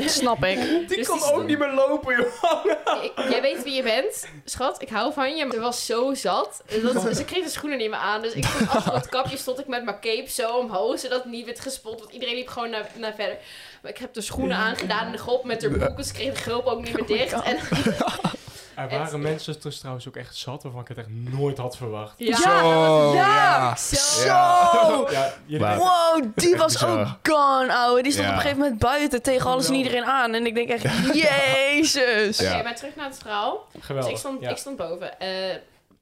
[0.07, 0.59] Snap ik.
[0.89, 2.65] Die Dus kon die ook niet meer lopen, joh.
[3.03, 4.83] Ik- jij weet wie je bent, schat.
[4.83, 5.45] Ik hou van je.
[5.45, 6.63] Maar ze was zo zat.
[6.83, 8.23] Dat, ze kreeg de schoenen niet meer aan.
[8.23, 11.33] Dus ik stond achter het kapje, stond ik met mijn cape zo omhoog, zodat het
[11.33, 12.01] niet werd gespot.
[12.01, 13.37] Want iedereen liep gewoon naar, naar verder.
[13.83, 16.05] Maar ik heb de schoenen aangedaan en de grop met haar broeken.
[16.05, 17.33] Ze kreeg de gulp ook niet meer Oh dicht.
[17.43, 17.59] En,
[18.89, 22.15] Er waren mensen dus trouwens ook echt zat waarvan ik het echt nooit had verwacht.
[22.17, 23.77] ja, Zo, ja.
[23.77, 23.97] zo.
[23.97, 25.09] Zo!
[25.47, 26.87] Ja, Wow, die was Zo.
[26.99, 28.03] ook gone, ouwe.
[28.03, 28.31] Die stond Ja.
[28.33, 30.35] op een gegeven moment buiten tegen alles en iedereen aan.
[30.35, 30.85] En ik denk echt,
[31.29, 32.41] jezus.
[32.41, 32.63] Oké, Ja.
[32.63, 33.67] maar terug naar het verhaal.
[33.73, 34.13] Dus geweldig.
[34.13, 34.51] ik stond, ja.
[34.51, 35.21] ik stond boven.
[35.21, 35.29] Eh,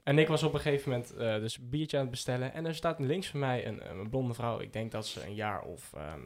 [0.08, 2.54] En ik was op een gegeven moment eh, dus een biertje aan het bestellen.
[2.54, 4.60] En er staat links van mij een, een blonde vrouw.
[4.60, 6.20] Ik denk dat ze een jaar of ehm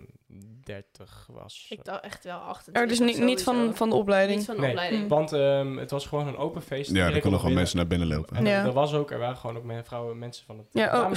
[0.64, 1.66] 30 was.
[1.68, 2.82] ik dacht echt wel 28.
[2.82, 4.36] Oh, dus niet, niet van, van de opleiding.
[4.38, 4.70] Niet van de Nee.
[4.70, 5.08] opleiding.
[5.08, 6.90] Want ehm, het was gewoon een open feest.
[6.90, 8.36] Ja, er kon konden gewoon mensen naar binnen lopen.
[8.36, 8.64] En Ja.
[8.64, 11.12] er was ook, er waren gewoon ook men- vrouwen, mensen van het Ja, oh.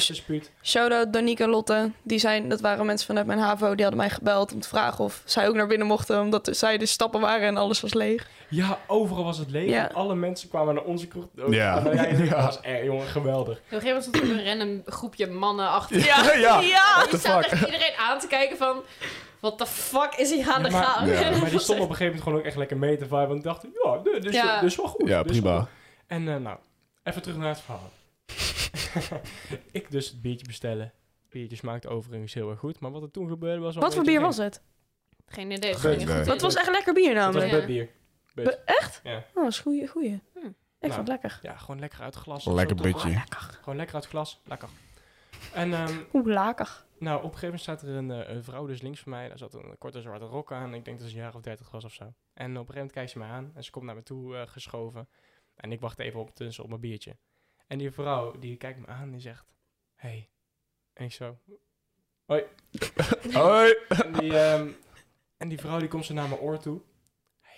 [0.62, 1.92] Shout-out Danique en Lotte.
[2.04, 3.66] Die zijn, dat waren mensen vanuit mijn HAVO.
[3.76, 6.22] Die hadden mij gebeld om te vragen of zij ook naar binnen mochten.
[6.22, 8.30] Omdat zij de stappen waren en alles was leeg.
[8.50, 9.70] Ja, overal was het leeg.
[9.70, 9.90] Ja.
[9.94, 11.26] Alle mensen kwamen naar onze kroeg.
[11.50, 11.86] Ja.
[11.86, 12.54] En ik Ja.
[12.56, 13.58] Was er, jongen, geweldig.
[13.58, 15.98] Op een gegeven moment stond er een random groepje mannen achter.
[16.06, 16.60] Ja, Ja.
[16.60, 17.06] ja.
[17.10, 17.52] Die staat fuck?
[17.52, 18.84] echt iedereen aan te kijken van...
[19.40, 21.08] What the fuck is hier aan Ja, de maar- gang?
[21.20, 21.38] Ja.
[21.38, 23.28] Maar die stonden op een gegeven moment gewoon ook echt lekker mee te viben.
[23.28, 24.60] Want ik dacht, ja, dit is, Ja.
[24.60, 25.08] dit is wel goed.
[25.08, 25.60] Ja, wel prima.
[25.60, 25.68] goed.
[26.08, 26.58] En eh, nou,
[27.04, 27.92] even terug naar het verhaal.
[29.72, 30.84] ik dus het biertje bestellen.
[31.22, 32.80] Het biertje smaakte overigens heel erg goed.
[32.80, 34.62] Maar wat er toen gebeurde was Wat voor bier was het?
[35.28, 35.74] Geen idee.
[35.76, 36.08] Geen nee.
[36.18, 37.52] goed Dat was echt lekker bier Dat was namelijk.
[37.52, 37.58] Ja.
[37.58, 37.90] bedbier.
[38.34, 38.46] Bed.
[38.46, 39.00] Be- echt?
[39.04, 39.16] Ja.
[39.34, 40.20] Oh, dat is goeie, goeie.
[40.34, 40.48] Hm.
[40.80, 41.40] Ik vond het lekker.
[41.42, 42.46] Ja, gewoon lekker uit het glas.
[42.46, 43.24] Lekker beetje.
[43.30, 43.58] toch?
[43.62, 44.42] Gewoon lekker uit het glas.
[44.44, 44.70] Lekker.
[45.54, 46.86] En ehm, Oeh, laker.
[47.00, 49.28] nou, op een gegeven moment staat er een, eh, een vrouw dus links van mij.
[49.28, 50.74] Daar zat een korte zwarte rok aan.
[50.74, 52.04] Ik denk dat ze een jaar of dertig was of zo.
[52.04, 53.52] En op een gegeven moment kijkt ze me aan.
[53.56, 55.10] En ze komt naar me toe eh, geschoven.
[55.56, 57.18] En ik wacht even op, tussen op mijn biertje.
[57.68, 59.46] En die vrouw, die kijkt me aan en die zegt...
[59.96, 60.30] Hey.
[60.94, 61.38] En ik zo...
[63.32, 63.76] Hoi.
[63.88, 64.72] En die, ehm,
[65.38, 66.82] en die vrouw die komt zo naar mijn oor toe.
[67.40, 67.54] Hey.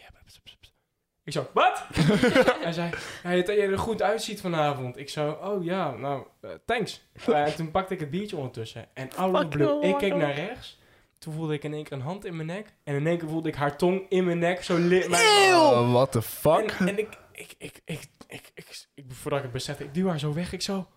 [1.28, 1.84] Ik zo, wat?
[2.64, 2.90] Hij zei,
[3.22, 4.98] hey, dat je er goed uitziet vanavond.
[4.98, 7.02] Ik zo, oh ja, nou, eh, thanks.
[7.26, 8.86] En toen pakte ik het biertje ondertussen.
[8.94, 10.80] En alle no, ik keek naar rechts.
[11.20, 12.74] Toen voelde ik in één keer een hand in mijn nek.
[12.84, 14.64] En in één keer voelde ik haar tong in mijn nek.
[14.64, 16.72] Zo li- mijn- Oh, what the fuck?
[16.80, 20.08] En, en ik, ik, ik, ik, ik, ik, ik, voordat ik het besefte, ik duw
[20.08, 20.54] haar zo weg.
[20.54, 20.88] Ik zo,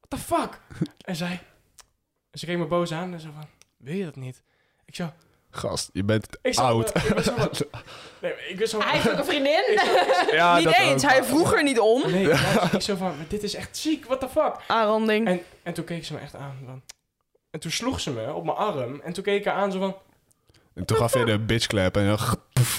[0.00, 0.60] what the fuck?
[1.04, 1.40] en zij,
[2.32, 4.42] ze keek me boos aan en zo van, wil je dat niet?
[4.84, 5.12] Ik zo,
[5.54, 6.92] Gast, je bent ik oud.
[7.24, 7.66] zo wat-
[8.22, 9.62] nee, ik Hij heeft ook een vriendin.
[10.32, 11.10] Ja, niet dat eens, ook.
[11.10, 12.10] hij vroeg er niet om.
[12.10, 12.30] Nee,
[12.72, 14.54] ik zo van, maar dit is echt ziek, what the fuck?
[14.66, 15.26] Aanranding.
[15.26, 16.58] En, en toen keek ze me echt aan.
[16.66, 16.82] Van,
[17.50, 19.00] en toen sloeg ze me op mijn arm.
[19.04, 19.96] En toen keek ik haar aan zo van...
[20.74, 22.18] En toen gaf je de bitch clap en dan...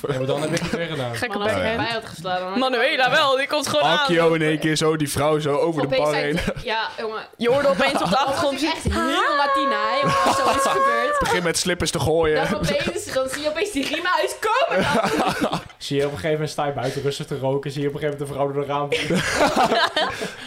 [0.08, 1.15] Ja, maar dan heb ik het weer gedaan.
[1.15, 2.43] Gekke als ik Oh, erbij had geslagen...
[2.49, 3.97] dan- Manuela wel, die komt gewoon aan.
[3.97, 6.39] Akio in één keer zo, die vrouw zo over de Opeens bar zei heen.
[6.63, 7.21] Ja, jongen.
[7.38, 8.63] Je hoorde opeens op de Dat was achtergrond...
[8.63, 10.15] echt heel Latina, hè, jongen.
[10.25, 11.19] Als zoiets gebeurt.
[11.19, 12.36] Begin met slippers te gooien.
[12.49, 14.86] Dan opeens, dan zie je opeens die riemen uitkomen.
[15.77, 17.71] Zie je op een gegeven moment sta je buiten rustig te roken.
[17.71, 18.89] Zie je op een gegeven moment de vrouw door de raam.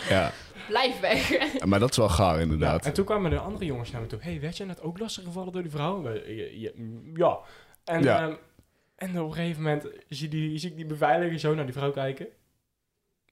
[0.09, 0.32] Ja,
[0.68, 1.31] Blijf weg.
[1.64, 2.87] maar dat is wel gaar Ja, inderdaad.
[2.87, 4.18] en toen kwamen de andere jongens naar me toe.
[4.22, 6.12] hey, werd jij net ook lastig gevallen door die vrouw?
[7.14, 7.38] Ja.
[7.85, 8.20] En, Ja.
[8.22, 8.35] ehm,
[8.96, 11.90] en op een gegeven moment zie, die, zie ik die beveiliger zo naar die vrouw
[11.90, 12.26] kijken.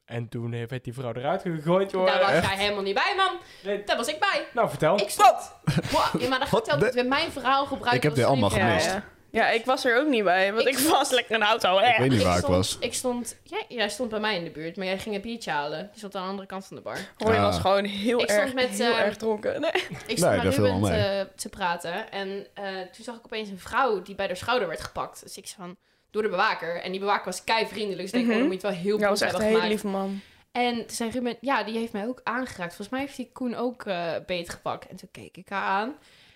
[0.04, 2.06] En toen eh, werd die vrouw eruit gegooid, joh.
[2.06, 2.46] Daar was echt?
[2.46, 3.36] jij helemaal niet bij, man.
[3.64, 4.46] Nee, Daar was ik bij.
[4.54, 5.00] nou, vertel.
[5.00, 5.52] Ik stond...
[5.90, 6.60] Wow, ja, maar dat Wat?
[6.64, 7.96] vertelt De- dat we mijn verhaal gebruiken.
[7.96, 8.86] Ik heb dit allemaal gemist.
[8.86, 9.04] ja.
[9.34, 11.78] Ja, ik was er ook niet bij, want ik, Ik- was lekker in de auto.
[11.78, 12.76] Ik weet niet waar ik stond, was.
[12.80, 13.36] Ik stond...
[13.42, 15.78] Jij, jij stond bij mij in de buurt, maar jij ging een biertje halen.
[15.92, 16.98] Je stond aan de andere kant van de bar.
[17.18, 19.60] Hoor je was gewoon heel Ik stond erg, met, heel eh, erg dronken.
[19.60, 19.70] Nee.
[20.06, 22.10] Ik stond Nee, met Ruben te, te praten.
[22.12, 25.22] En eh, toen zag ik opeens een vrouw die bij haar schouder werd gepakt.
[25.22, 25.76] Dus ik zei van...
[26.10, 26.80] Door de bewaker.
[26.80, 27.98] En die bewaker was kei vriendelijk.
[28.00, 28.32] Dus ik denk, Mhm.
[28.32, 29.68] oh, dan moet je het wel heel Ja, was echt een hele gemaakt.
[29.70, 30.20] lieve man.
[30.52, 32.68] En toen zei Ruben, ja, die heeft mij ook aangeraakt.
[32.74, 34.86] Volgens mij heeft die Koen ook eh beet gepakt.
[34.88, 35.94] En toen keek ik haar aan.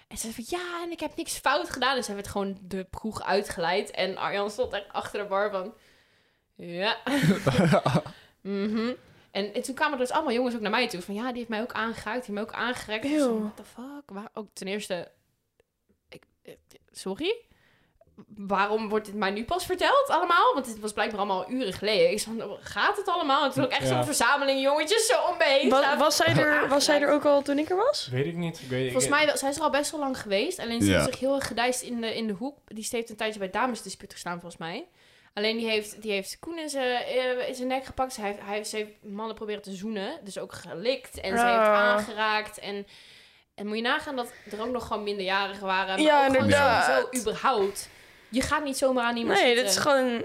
[0.08, 1.94] En ze zei van, ja, en ik heb niks fout gedaan.
[1.96, 3.90] Dus hij werd gewoon de kroeg uitgeleid.
[3.90, 5.74] En Arjan stond echt achter de bar van...
[6.54, 6.96] Ja.
[8.40, 8.92] Mhm.
[9.30, 11.02] en, en toen kwamen er dus allemaal jongens ook naar mij toe.
[11.02, 12.04] Van, ja, die heeft mij ook aangeraakt.
[12.04, 13.04] Die heeft mij ook aangerekt.
[13.04, 14.10] Ik zei, What the fuck?
[14.12, 15.10] Maar ook ten eerste...
[16.08, 16.54] Ik, eh,
[16.90, 17.44] sorry?
[18.36, 20.54] Waarom wordt dit mij nu pas verteld allemaal?
[20.54, 22.10] Want het was blijkbaar allemaal uren geleden.
[22.10, 23.44] Ik zei, van, gaat het allemaal?
[23.44, 23.86] En toen ook echt Ja.
[23.88, 25.66] zo'n verzameling jongetjes zo om me.
[25.98, 28.08] Was, zij er, was zij er ook al toen ik er was?
[28.12, 28.60] Weet ik niet.
[28.60, 30.58] Ik weet, ik- Volgens mij, wel- zij is er al best wel lang geweest.
[30.58, 30.92] Alleen ze Ja.
[30.98, 32.58] heeft zich heel erg gedijst in de, in de hoek.
[32.64, 34.86] Die heeft een tijdje bij damesdispuut gestaan, volgens mij.
[35.34, 38.16] Alleen die heeft, die heeft Koen in zijn, eh, in zijn nek gepakt.
[38.16, 40.10] Hij heeft, hij heeft, ze heeft mannen proberen te zoenen.
[40.24, 41.20] Dus ook gelikt.
[41.20, 41.74] En ze heeft Ah.
[41.78, 42.58] aangeraakt.
[42.58, 42.86] En,
[43.54, 45.88] en moet je nagaan dat er ook nog gewoon minderjarigen waren.
[45.88, 46.84] Maar Ja, ook gewoon inderdaad.
[46.84, 47.88] sowieso überhaupt.
[48.30, 49.64] Je gaat niet zomaar aan iemand Nee, zitten.
[49.64, 50.22] dit is gewoon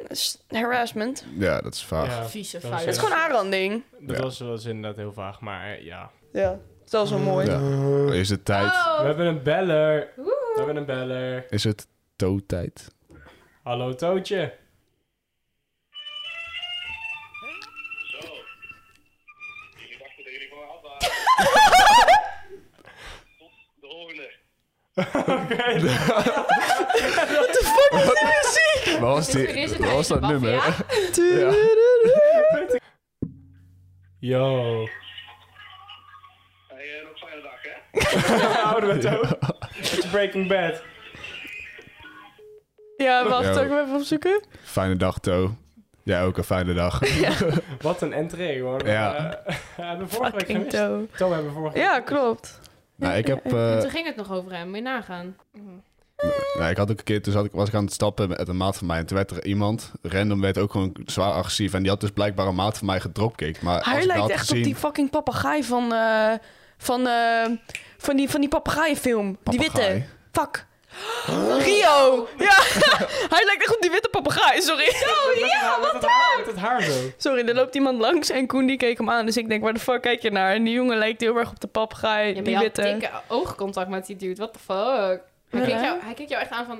[0.63, 1.25] harassment.
[1.37, 2.07] Ja, dat is vaag.
[2.07, 3.83] Ja, Vieze dat is- Het is gewoon aanranding.
[3.99, 4.23] dat Ja.
[4.23, 6.09] was, was inderdaad heel vaag, maar eh, ja.
[6.33, 7.45] Ja, dat is wel zo mooi.
[7.49, 8.13] Ja.
[8.13, 8.71] Is het tijd?
[8.71, 8.99] Oh.
[8.99, 10.09] We hebben een beller.
[10.15, 11.45] We hebben een beller.
[11.49, 12.87] Is het toetijd?
[13.63, 14.53] Hallo Tootje.
[24.95, 25.79] Oké.
[28.99, 30.55] Wat was, die, Dit is het wat was dat eindje, nummer?
[30.55, 31.35] Mafia.
[31.39, 32.79] Ja.
[34.19, 34.87] Yo.
[36.67, 38.59] Hey, eh, nog fijne dag, hè?
[38.69, 39.37] Houden we het ook.
[40.11, 40.81] Breaking Bad.
[42.97, 43.53] Ja, wacht, Ja.
[43.53, 44.43] hem even opzoeken?
[44.63, 45.55] Fijne dag, To.
[46.03, 46.99] Jij ook een fijne dag.
[47.81, 48.87] Wat een entree, hoor.
[48.87, 49.33] Ja.
[49.45, 50.77] Eh, we hebben vorige week Fucking gemist.
[50.87, 51.07] toe.
[51.17, 52.59] Tom hebben we vorige week Ja, klopt.
[53.03, 54.67] Nou, ik, heb, eh, toen ging het nog over hem.
[54.67, 55.35] Moet je nagaan.
[56.57, 58.47] nou, ik had ook een keer, toen zat ik, was ik aan het stappen met
[58.47, 58.97] een maat van mij.
[58.97, 61.73] En toen werd er iemand, random werd ook gewoon zwaar agressief.
[61.73, 63.61] En die had dus blijkbaar een maat van mij gedropkicked.
[63.61, 66.33] Maar als Hij ik dat lijkt had echt gezien, op die fucking papegaai van, eh,
[66.77, 67.45] van, eh,
[67.97, 69.37] van die, van die papegaaienfilm.
[69.43, 70.03] Die witte.
[70.31, 70.65] Fuck.
[71.59, 72.27] Rio!
[72.37, 72.53] Ja,
[73.35, 74.85] hij lijkt echt op die witte papegaai, sorry.
[74.85, 76.91] Met het haar- met het haar- Met het haar zo.
[77.17, 79.25] Sorry, er loopt iemand langs en Koen die keek hem aan.
[79.25, 80.53] Dus ik denk, waar de fuck kijk je naar?
[80.53, 82.81] En die jongen lijkt heel erg op de papegaai, Ja, maar die witte.
[82.81, 84.35] dikke oogcontact met die dude.
[84.35, 85.21] What the fuck?
[85.49, 85.65] Hij, Ja.
[85.65, 86.79] keek jou, hij keek jou echt aan van...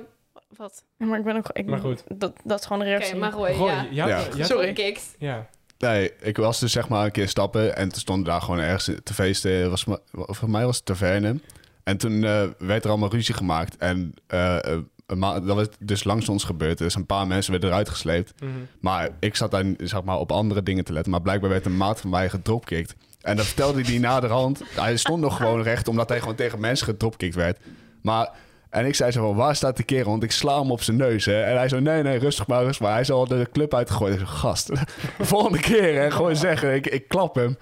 [0.56, 0.84] Wat?
[0.98, 1.48] Ja, maar ik ben ook...
[1.52, 2.02] Ik, Maar goed.
[2.08, 3.18] Dat, dat is gewoon een Oké, reactie.
[3.18, 4.06] maar Roy, Roy, ja.
[4.06, 4.44] Ja.
[4.44, 4.96] Sorry.
[5.18, 5.46] Ja.
[5.78, 8.90] Nee, ik was dus zeg maar een keer stappen en toen stonden daar gewoon ergens
[9.04, 9.70] te feesten.
[9.70, 11.40] Was, voor mij was het taverne.
[11.84, 13.76] En toen eh, werd er allemaal ruzie gemaakt.
[13.76, 14.78] En eh, eh,
[15.20, 16.78] dat was dus langs ons gebeurd.
[16.78, 18.32] Dus een paar mensen werden eruit gesleept.
[18.40, 18.50] Mhm.
[18.80, 21.12] Maar ik zat daar zeg maar, op andere dingen te letten.
[21.12, 22.94] Maar blijkbaar werd een maat van mij gedropkicked.
[23.20, 24.62] En dat vertelde hij naderhand.
[24.74, 27.58] Hij stond nog gewoon recht, omdat hij gewoon tegen mensen gedropkicked werd.
[28.02, 28.30] Maar...
[28.70, 30.10] En ik zei zo van, waar staat de kerel?
[30.10, 31.42] Want ik sla hem op zijn neus, hè.
[31.42, 32.92] En hij zo, nee, nee, rustig maar, rustig maar.
[32.92, 34.20] Hij is al de club uitgegooid.
[34.20, 34.70] Ik gast,
[35.18, 36.10] volgende keer, hè.
[36.10, 37.56] Gewoon zeggen, ik, ik klap hem.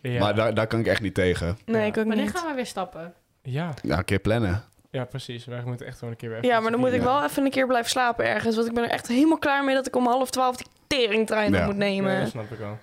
[0.00, 0.18] Ja.
[0.18, 1.58] Maar daar, daar kan ik echt niet tegen.
[1.64, 2.36] Nee, ik ook Wanneer niet.
[2.36, 3.14] gaan we weer stappen?
[3.46, 3.74] Ja.
[3.82, 4.64] Ja, een keer plannen.
[4.90, 5.44] ja, precies.
[5.44, 7.50] Wij moeten echt gewoon een keer weer Ja, maar dan moet ik wel even een
[7.50, 8.54] keer blijven slapen ergens.
[8.56, 11.52] Want ik ben er echt helemaal klaar mee dat ik om half twaalf die teringtrein
[11.52, 11.64] Ja.
[11.66, 12.12] moet nemen.
[12.12, 12.78] Ja, dat snap ik wel.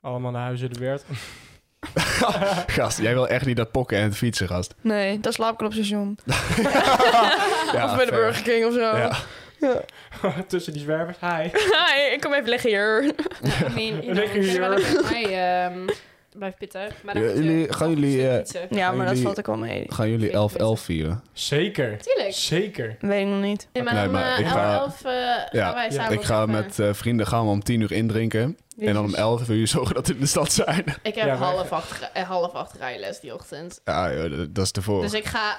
[0.00, 1.04] Allemaal naar huis in de weert.
[2.76, 4.74] Gast, jij wil echt niet dat pokken en het fietsen, gast.
[4.80, 6.18] Nee, dan slaap ik al op station.
[7.72, 8.10] Ja, of bij de.
[8.10, 8.96] Burger King of zo.
[8.96, 9.12] Ja.
[10.46, 11.18] Tussen die zwervers.
[11.20, 11.42] Hi.
[11.52, 13.04] Hi, ik kom even liggen hier.
[13.04, 13.10] I
[13.74, 14.60] mean, you Liggen know, je hier.
[14.60, 15.22] wel even met mij
[15.64, 15.88] ehm
[16.34, 16.88] blijven pitten.
[17.04, 18.66] Maar dan Ja, jullie- gaan jullie, eh, fietsen.
[18.70, 19.84] Ja, maar dat Jullie- valt ook wel mee.
[19.88, 21.22] Gaan jullie 11-11 vieren?
[21.32, 21.98] Zeker.
[21.98, 22.34] Tuurlijk.
[22.34, 22.96] Zeker.
[23.00, 23.68] Weet ik nog niet.
[23.72, 26.46] Nee, maar Nee, maar eh, ik ga- 11 eh, gaan Ja, wij samen Ik ga
[26.46, 28.56] met eh, vrienden gaan we om 10 uur indrinken.
[28.78, 30.84] En dan om 11 uur zorgen dat we in de stad zijn.
[31.02, 33.80] Ik heb Ja, wij- half, acht, eh, half acht rijles die ochtend.
[33.84, 35.02] Ja, joh, dat- dat is tevoren.
[35.02, 35.56] Dus ik ga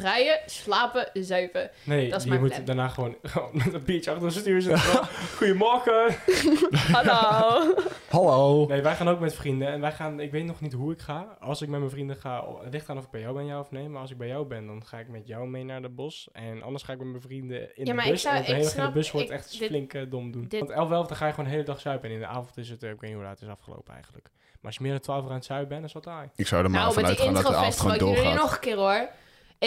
[0.00, 1.70] rijden, slapen, zuipen.
[1.84, 2.64] Nee, Dat is je mijn moet plan.
[2.64, 5.06] daarna gewoon, gewoon met een biertje achter het stuur zitten.
[5.36, 6.16] Goedemorgen.
[6.96, 7.74] Hallo.
[8.08, 8.66] Hallo.
[8.66, 9.68] Nee, wij gaan ook met vrienden.
[9.68, 11.36] En wij gaan, ik weet nog niet hoe ik ga.
[11.40, 13.60] Als ik met mijn vrienden ga, het ligt aan of ik bij jou ben, ja
[13.60, 13.88] of nee.
[13.88, 16.28] Maar als ik bij jou ben, dan ga ik met jou mee naar de bos.
[16.32, 18.12] En anders ga ik met mijn vrienden in Ja, de maar bus.
[18.24, 19.58] ik zou- en op de ik hele dag in de snap- bus wordt ik- echt
[19.58, 20.44] dit- flink eh, dom doen.
[20.48, 22.08] dit- Want 11 11 dan ga je gewoon de hele dag zuipen.
[22.08, 23.94] En in de avond is het, eh, ik weet niet hoe laat het is afgelopen
[23.94, 24.28] eigenlijk.
[24.32, 26.28] Maar als je meer dan 12 uur aan het zuipen bent, dan is wat taai.
[26.36, 28.34] Ik zou er maar Nou, vanuit gaan dat de avond gewoon doorgaat.
[28.34, 29.08] nog een keer hoor.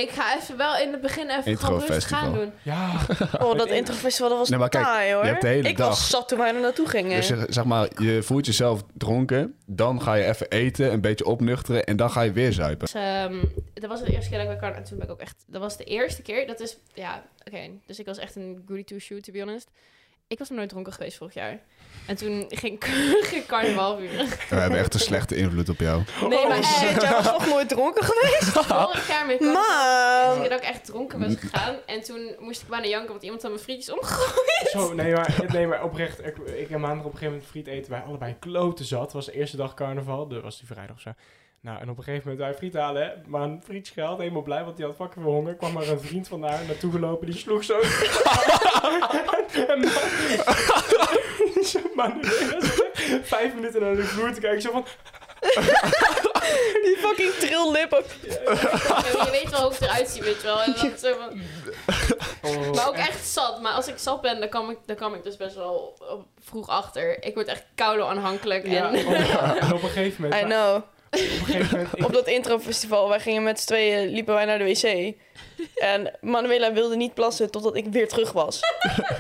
[0.02, 2.20] Ik ga even wel in het begin even gewoon rustig Introfestival.
[2.20, 2.52] gaan doen.
[2.62, 3.00] Ja,
[3.46, 5.24] Oh, dat interfestival dat was Nee, maar kijk, taai hoor.
[5.24, 5.88] je hebt de hele ik dag.
[5.88, 7.16] was zat toen wij er naartoe gingen.
[7.16, 9.56] Dus zeg, zeg maar, je voelt jezelf dronken.
[9.66, 11.84] Dan ga je even eten, een beetje opnuchteren.
[11.84, 12.80] En dan ga je weer zuipen.
[12.86, 14.82] Dus, ehm, dat was de eerste keer dat ik bij Carnaval...
[14.84, 15.44] En toen ben ik ook echt...
[15.48, 16.48] Dat was de eerste keer.
[16.48, 16.78] Dat is...
[16.94, 17.60] Ja, oké.
[17.86, 19.68] Dus ik was echt een goody two-shoe, to be honest.
[20.28, 21.60] Ik was nog nooit dronken geweest vorig jaar.
[22.06, 22.84] En toen ging,
[23.32, 24.28] ging carnaval vieren.
[24.50, 26.04] We hebben echt een slechte invloed op jou.
[26.30, 27.02] Nee, maar oh shit, echt.
[27.02, 28.44] jij was toch nooit dronken geweest?
[28.68, 30.50] Vorig jaar met carnaval...
[30.50, 31.76] Dat ik echt dronken was gegaan.
[31.86, 34.70] En toen moest ik bijna janken, want iemand had mijn frietjes omgegooid.
[34.72, 36.26] Zo, nee maar, nee, maar oprecht.
[36.26, 37.92] Ik, ik en maandag op een gegeven moment friet eten.
[37.92, 39.02] Wij allebei kloten zat.
[39.02, 40.28] Het was de eerste dag carnaval.
[40.28, 41.12] Dat was die vrijdag of zo.
[41.64, 43.04] Nou, en op een gegeven moment wij friet halen.
[43.04, 43.12] hè.
[43.26, 44.20] Maar een frietje gehaald.
[44.20, 45.56] Helemaal blij, want die had fucking veel honger.
[45.56, 47.26] kwam maar een vriend van haar naartoe gelopen.
[47.26, 47.80] Die sloeg zo.
[49.74, 49.94] en man,
[51.72, 52.20] zo, man,
[53.24, 54.62] vijf minuten naar de vloer te kijken.
[54.62, 54.86] Zo van...
[56.84, 58.06] Die fucking trillip ook.
[58.22, 60.62] Ja, je weet wel hoe ik eruit zie, weet je wel.
[60.62, 61.42] En dan zo van...
[62.42, 62.72] Oh.
[62.76, 63.62] Maar ook echt zat.
[63.62, 65.98] Maar als ik zat ben, dan kom ik, dan kom ik dus best wel
[66.40, 67.24] vroeg achter.
[67.24, 68.68] Ik word echt koude aanhankelijk.
[68.68, 70.42] Ja, En, oh, en op een gegeven moment...
[70.42, 70.82] I know.
[72.06, 75.14] Op dat introfestival, wij gingen met z'n tweeën, liepen wij naar de wc.
[75.76, 78.60] En Manuela wilde niet plassen totdat ik weer terug was.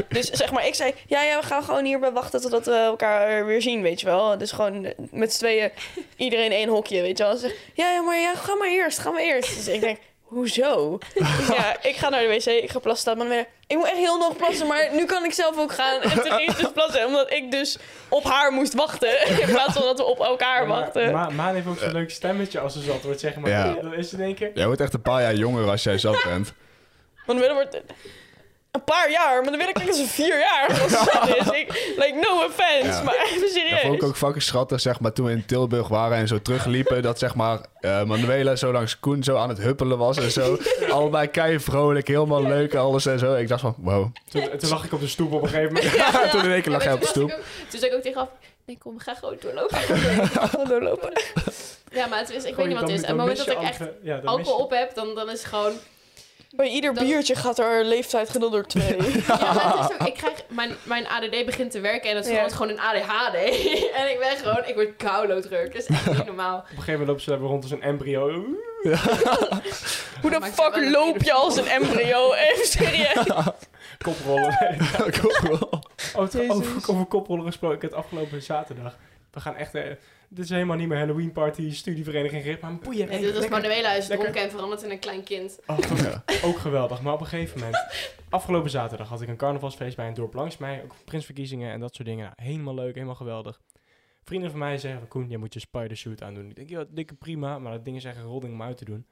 [0.09, 3.45] Dus zeg maar, ik zei, ja, ja, we gaan gewoon hierbij wachten totdat we elkaar
[3.45, 4.37] weer zien, weet je wel.
[4.37, 5.71] Dus gewoon met z'n tweeën,
[6.17, 7.37] iedereen één hokje, weet je wel.
[7.37, 9.55] Ze ja, ja, maar ja, ga maar eerst, ga maar eerst.
[9.55, 9.97] Dus ik denk,
[10.33, 10.97] hoezo?
[11.53, 14.17] Ja, ik ga naar de wc, ik ga plassen, staat Manuela, ik moet echt heel
[14.17, 16.01] nog plassen, maar nu kan ik zelf ook gaan.
[16.01, 17.77] En toen ging ik dus plassen, omdat ik dus
[18.09, 19.27] op haar moest wachten.
[19.41, 21.11] In plaats van dat we op elkaar maar, wachten.
[21.11, 23.49] Ma Maan heeft ook zo'n leuk stemmetje als ze zat wordt, zeg maar.
[23.49, 23.73] Ja.
[23.73, 24.51] Dan is ze in één keer...
[24.53, 26.53] Jij wordt echt een paar jaar jonger als jij zat bent.
[27.25, 27.81] Want Willem wordt
[28.73, 31.59] een paar jaar, maar dan wil ik dat ze vier jaar of zo is.
[31.59, 33.03] Ik, like, no offense, Ja.
[33.03, 33.81] maar even Dat serieus.
[33.81, 37.01] vond ik ook fucking schattig, zeg maar, toen we in Tilburg waren en zo terugliepen.
[37.01, 40.57] Dat, zeg maar, eh, Manuela zo langs Koen zo aan het huppelen was en zo.
[40.91, 43.35] Allebei kei vrolijk, helemaal leuk, alles en zo.
[43.35, 44.15] Ik dacht van, wow.
[44.29, 46.31] Toen, toen lag ik op de stoep op een gegeven moment.
[46.31, 47.29] toen in één keer lag Ja, jij op de toen was stoep.
[47.29, 48.27] ik ook- Toen zei ik ook tegen af,
[48.65, 49.77] nee kom, ga gewoon doorlopen.
[49.77, 51.11] Gewoon doorlopen.
[51.91, 53.05] Ja, maar het is, ik Gewoon, weet niet wat het is.
[53.05, 55.45] En op het moment dat ik echt ja, alcohol op heb, dan, dan is het
[55.47, 55.71] gewoon...
[56.55, 58.95] Bij ieder Dan- biertje gaat er leeftijd gedeeld door twee.
[59.27, 62.31] Ja, het is ook, ik krijg, mijn, mijn ADD begint te werken en het Ja.
[62.31, 63.35] verandert gewoon een ADHD.
[63.99, 65.73] en ik ben gewoon, ik word kouloodruk.
[65.73, 66.57] Dat is echt niet normaal.
[66.57, 68.29] Op een gegeven moment loopt ze daar rond als een embryo.
[70.21, 72.33] Hoe de fuck loop je als een embryo?
[72.33, 73.25] Even serieus.
[73.97, 74.57] Koprollen.
[75.41, 75.83] Wel.
[76.15, 78.95] Over, over, over koprollen gesproken, het afgelopen zaterdag.
[79.31, 79.73] We gaan echt...
[80.33, 83.07] dit is helemaal niet meer Halloween party, studievereniging gericht, maar een boeien.
[83.07, 85.59] Nee, dit was Manuela is dronken en veranderd in een klein kind.
[85.67, 87.01] Oh, dat was ook geweldig.
[87.01, 87.77] Maar op een gegeven moment,
[88.29, 90.83] afgelopen zaterdag had ik een carnavalsfeest bij een dorp langs mij.
[90.83, 92.23] Ook prinsverkiezingen en dat soort dingen.
[92.23, 93.61] Nou, helemaal leuk, helemaal geweldig.
[94.23, 96.49] Vrienden van mij zeggen, Koen, jij moet je spider-suit aandoen.
[96.49, 98.85] Ik denk, ja, dikke prima, maar dat ding is echt een rodding om uit te
[98.85, 99.05] doen.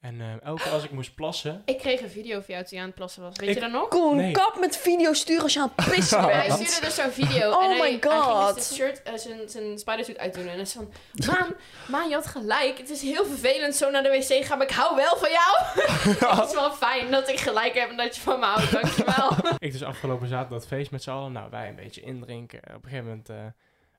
[0.00, 1.62] En eh, elke keer als ik moest plassen...
[1.64, 3.36] Ik kreeg een video van jou toen je aan het plassen was.
[3.36, 3.88] Weet Ik- je dat nog?
[3.88, 4.32] Koen, Nee.
[4.32, 6.52] kap met video sturen als je aan het pissen Hij bent.
[6.68, 7.50] stuurde dus zo'n video.
[7.52, 8.44] Oh en my hij, Hij God.
[8.44, 10.42] ging dus zijn shirt, eh, zijn, zijn spidersuit uitdoen.
[10.46, 10.92] En hij is van,
[11.26, 11.54] Maan,
[11.88, 12.78] Maan, je had gelijk.
[12.78, 15.56] Het is heel vervelend zo naar de wc gaan, maar ik hou wel van jou.
[16.38, 18.72] Het is wel fijn dat ik gelijk heb en dat je van me houdt.
[18.72, 19.30] Dankjewel.
[19.58, 21.32] Ik dus afgelopen zaterdag dat feest met z'n allen.
[21.32, 22.58] Nou, wij een beetje indrinken.
[22.58, 23.36] Op een gegeven moment, eh,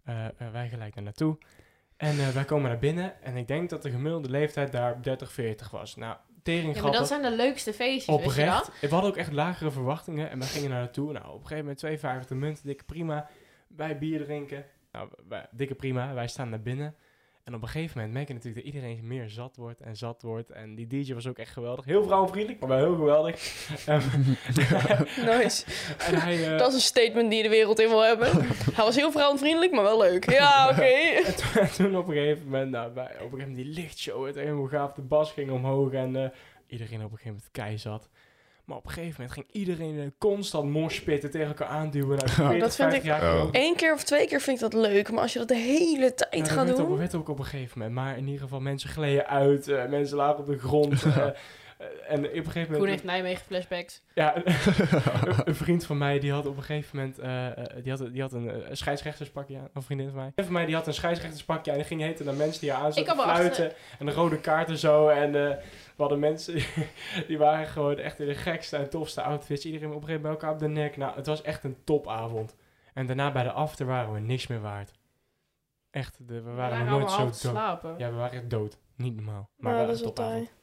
[0.06, 1.38] eh, eh, wij gelijk daar naartoe.
[2.02, 3.24] En eh, wij komen naar binnen.
[3.24, 5.96] En ik denk dat de gemiddelde leeftijd daar 30, 40 was.
[5.96, 8.72] Nou, tering Ja, maar dat zijn de leukste feestjes, weet je Oprecht.
[8.82, 10.30] We hadden ook echt lagere verwachtingen.
[10.30, 11.12] En we gingen naar naartoe.
[11.12, 12.66] Nou, op een gegeven moment 2,50 munten.
[12.66, 13.30] Dikke prima.
[13.68, 14.66] Wij bier drinken.
[14.92, 16.14] Nou, wij, dikke prima.
[16.14, 16.96] Wij staan naar binnen.
[17.52, 20.22] En op een gegeven moment merk je natuurlijk dat iedereen meer zat wordt en zat
[20.22, 20.50] wordt.
[20.50, 21.86] En die DJ was ook echt geweldig.
[21.86, 23.36] Heel vrouwenvriendelijk, maar wel heel geweldig.
[23.86, 24.20] Ehm,
[25.40, 25.66] Nice.
[25.98, 28.28] en hij, eh, Dat is een statement die je de wereld in wil hebben.
[28.78, 30.32] Hij was heel vrouwenvriendelijk, maar wel leuk.
[30.32, 30.82] Ja, oké.
[30.82, 33.66] En toen, en toen op een gegeven moment, nou, bij, op een gegeven moment die
[33.66, 36.30] lichtshow, het helemaal gaaf, de bas ging omhoog en eh,
[36.68, 38.10] iedereen op een gegeven moment kei zat.
[38.66, 42.18] Maar op een gegeven moment ging iedereen eh, constant moshpitten tegen elkaar aanduwen.
[42.18, 43.48] Nou, 40, dat vind 50 ik- Oh.
[43.52, 46.14] Eén keer of twee keer vind ik dat leuk, maar als je dat de hele
[46.14, 46.98] tijd Ja, dat gaat doen...
[46.98, 47.96] werd ook op een gegeven moment.
[47.96, 51.04] Maar in ieder geval, mensen gleden uit, eh, mensen lagen op de grond.
[51.06, 51.28] eh,
[52.08, 52.90] en op een gegeven Koen moment...
[52.90, 54.02] heeft Nijmegen flashbacks.
[54.14, 54.36] Ja,
[55.46, 58.22] een, vriend van mij die had op een gegeven moment eh, eh, die had, die
[58.22, 59.70] had een, eh, scheidsrechterspakje aan.
[59.74, 60.26] Een vriendin van mij.
[60.26, 61.78] Een vriend van mij die had een scheidsrechterspakje aan.
[61.78, 63.72] En die ging heten naar mensen die haar aan Ik zaten fluiten.
[64.00, 65.08] En de rode kaarten zo.
[65.08, 65.58] En eh,
[65.96, 66.54] we hadden mensen
[67.28, 69.66] die, waren gewoon echt in de gekste en tofste outfits.
[69.66, 70.98] Iedereen op een gegeven moment bij elkaar op de nek.
[70.98, 72.56] Nou, het was echt een topavond.
[72.94, 74.92] En daarna bij de after waren we niks meer waard.
[75.90, 77.36] Echt, de, we waren nooit zo dood.
[77.36, 77.96] slapen.
[77.98, 78.78] Ja, we waren echt dood.
[78.96, 79.50] Niet normaal.
[79.56, 80.46] Maar Maar wel dat is een wel topavond.
[80.46, 80.60] taai.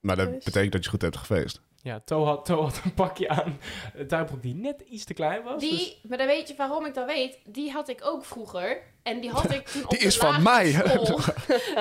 [0.00, 1.60] Maar dat betekent dat je goed hebt gefeest.
[1.82, 3.58] Ja, To had, To had een pakje aan.
[3.94, 5.60] Een tuinbroek die net iets te klein was.
[5.60, 7.38] dus- Die, maar dan weet je waarom ik dat weet.
[7.44, 8.82] Die had ik ook vroeger.
[9.02, 10.70] En die had ik toen op Die de is van mij.
[10.72, 11.04] school.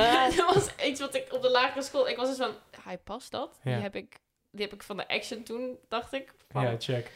[0.36, 2.08] dat was iets wat ik op de lagere school...
[2.10, 2.52] Ik was dus van,
[2.82, 3.60] hij past dat.
[3.64, 3.74] Ja.
[3.74, 4.20] Die, heb ik,
[4.52, 6.34] die heb ik van de action toen, dacht ik.
[6.50, 7.12] Van, Ja, check.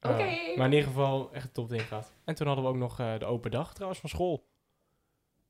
[0.00, 0.22] Oké.
[0.22, 2.12] Uh, maar in ieder geval echt een top ding gehad.
[2.24, 4.46] En toen hadden we ook nog uh, de open dag trouwens van school.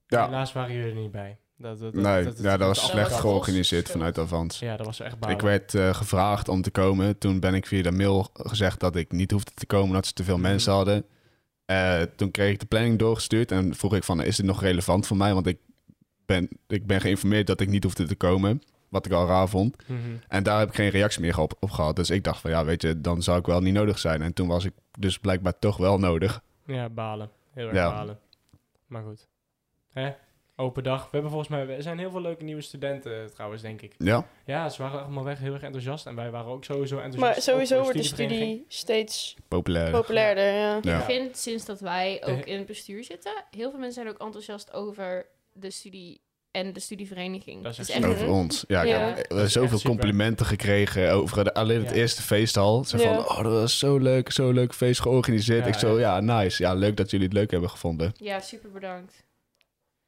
[0.06, 0.24] Ja.
[0.24, 1.38] Helaas waren jullie er niet bij.
[1.62, 4.58] Dat, dat, nee, dat, ja, dat was slecht georganiseerd vanuit Avans.
[4.58, 5.36] Ja, dat was echt balen.
[5.36, 7.18] Ik werd eh, gevraagd om te komen.
[7.18, 10.12] Toen ben ik via de mail gezegd dat ik niet hoefde te komen, dat ze
[10.12, 10.42] te veel Mhm.
[10.48, 11.04] mensen hadden.
[11.64, 15.06] Eh, toen kreeg ik de planning doorgestuurd en vroeg ik van, is dit nog relevant
[15.06, 15.34] voor mij?
[15.34, 15.58] Want ik
[16.26, 19.76] ben, ik ben geïnformeerd dat ik niet hoefde te komen, wat ik al raar vond.
[19.86, 19.98] Mhm.
[20.28, 21.96] En daar heb ik geen reactie meer op, op gehad.
[21.96, 24.22] Dus ik dacht van, ja, weet je, dan zou ik wel niet nodig zijn.
[24.22, 26.42] En toen was ik dus blijkbaar toch wel nodig.
[26.66, 27.30] Ja, balen.
[27.50, 27.90] Heel erg Ja.
[27.90, 28.18] balen.
[28.86, 29.28] Maar goed.
[29.92, 30.10] Hè?
[30.62, 31.02] Open dag.
[31.02, 31.68] We hebben volgens mij...
[31.76, 33.94] Er zijn heel veel leuke nieuwe studenten eh, trouwens, denk ik.
[33.98, 36.06] Ja, Ja, ze waren allemaal weg heel erg enthousiast.
[36.06, 37.34] En wij waren ook sowieso enthousiast.
[37.34, 39.90] Maar sowieso wordt de studie steeds populair.
[39.90, 40.78] populairder, ja.
[40.82, 40.98] Ja.
[40.98, 44.20] Ik vind sinds dat wij ook in het bestuur zitten, heel veel mensen zijn ook
[44.22, 47.62] enthousiast over de studie en de studievereniging.
[47.62, 48.64] Dat is echt Over ons.
[48.68, 48.98] Ja, ik Ja.
[48.98, 51.96] heb eh, zoveel complimenten gekregen over de, alleen het Ja.
[51.96, 52.84] eerste feest al.
[52.84, 53.14] Ze Ja.
[53.14, 55.62] van, oh, dat was zo leuk, zo leuk feest georganiseerd.
[55.64, 56.16] Ja, ik zo, ja.
[56.16, 56.62] ja, nice.
[56.62, 58.12] Ja, leuk dat jullie het leuk hebben gevonden.
[58.16, 59.24] Ja, super bedankt.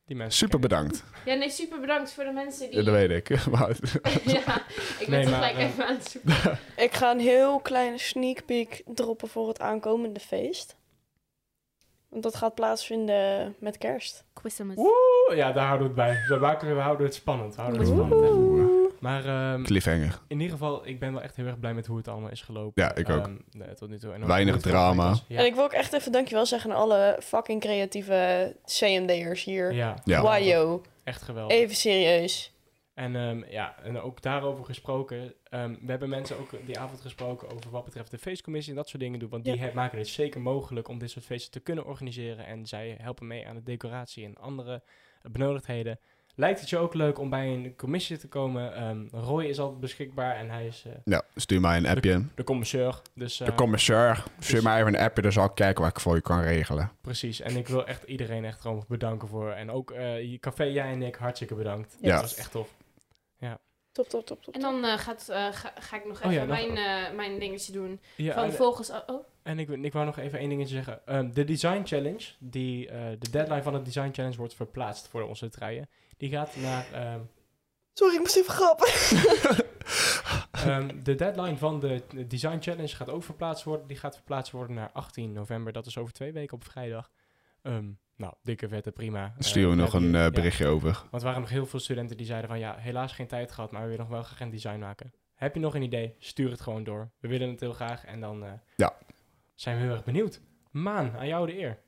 [0.06, 0.38] Die mensen.
[0.38, 1.04] Super bedankt.
[1.24, 2.78] Ja, nee, super bedankt voor de mensen die...
[2.78, 3.46] Ja, dat weet ik.
[3.52, 3.68] Maar-
[4.24, 4.56] ja,
[4.98, 6.58] ik ben Nee, het maar, gelijk eh, even aan het zoeken.
[6.84, 10.76] Ik ga een heel kleine sneak peek droppen voor het aankomende feest.
[12.08, 14.24] Want dat gaat plaatsvinden met kerst.
[14.34, 14.76] Christmas.
[14.76, 16.24] Oeh, ja, daar houden we het bij.
[16.36, 17.54] We, maken, we houden het spannend.
[17.54, 18.20] We houden het spannend.
[19.04, 20.18] Maar ehm, Cliffhanger.
[20.28, 22.42] in ieder geval, ik ben wel echt heel erg blij met hoe het allemaal is
[22.42, 22.82] gelopen.
[22.82, 23.24] Ja, ik ook.
[23.26, 24.12] Ehm, nee, tot nu toe.
[24.12, 25.14] En Weinig drama.
[25.28, 29.72] En ik wil ook echt even dankjewel zeggen aan alle fucking creatieve CMD'ers hier.
[29.72, 30.22] ja, Ja.
[30.22, 31.56] Wajo, echt geweldig.
[31.56, 32.52] even serieus.
[32.94, 35.34] En ehm, ja, en ook daarover gesproken.
[35.50, 38.88] ehm, we hebben mensen ook die avond gesproken over wat betreft de feestcommissie en dat
[38.88, 39.28] soort dingen doen.
[39.28, 39.70] Want die Ja.
[39.74, 42.46] maken het zeker mogelijk om dit soort feesten te kunnen organiseren.
[42.46, 44.82] En zij helpen mee aan de decoratie en andere
[45.22, 45.98] benodigdheden.
[46.36, 48.74] Lijkt het je ook leuk om bij een commissie te komen?
[48.74, 52.24] Ehm, Roy is altijd beschikbaar en hij is eh, Ja, stuur mij een appje.
[52.34, 53.00] de commisseur.
[53.14, 56.00] Dus, De eh, commissar, stuur mij even een appje, dan zal ik kijken wat ik
[56.00, 56.90] voor je kan regelen.
[57.00, 57.40] Precies.
[57.40, 59.50] En ik wil echt iedereen echt gewoon bedanken voor.
[59.50, 61.96] En ook eh je café, jij en ik, hartstikke bedankt.
[62.00, 62.12] Ja.
[62.12, 62.68] Dat was echt tof.
[63.92, 64.54] Top, top, top, top.
[64.54, 67.38] En dan eh, gaat, eh, ga, ga ik nog Oh even ja, mijn, eh, mijn
[67.38, 68.00] dingetje doen.
[68.16, 68.90] Ja, van en- volgens...
[68.90, 71.06] Oh, oh, En ik, ik wou nog even één dingetje zeggen.
[71.06, 75.22] Ehm, de Design Challenge, die, eh, de deadline van het Design Challenge wordt verplaatst voor
[75.22, 75.88] onze treien.
[76.16, 76.86] Die gaat naar...
[76.92, 77.20] ehm,
[77.92, 78.88] Sorry, ik moest even grappen.
[80.52, 83.86] ehm, de deadline van de Design Challenge gaat ook verplaatst worden.
[83.86, 85.72] Die gaat verplaatst worden naar 18 november.
[85.72, 87.10] Dat is over twee weken op vrijdag.
[87.62, 87.86] Ehm,
[88.16, 89.32] nou, dikke vette, prima.
[89.34, 90.30] Dan sturen we Eh, nog een eh, ja.
[90.30, 90.92] berichtje over.
[91.10, 92.58] Want er waren nog heel veel studenten die zeiden van...
[92.58, 95.12] Ja, helaas geen tijd gehad, maar we willen nog wel graag een design maken.
[95.34, 96.14] Heb je nog een idee?
[96.18, 97.10] Stuur het gewoon door.
[97.20, 98.04] We willen het heel graag.
[98.04, 98.92] En dan eh, Ja.
[99.54, 100.40] Zijn we heel erg benieuwd.
[100.70, 101.78] Maan, aan jou de eer.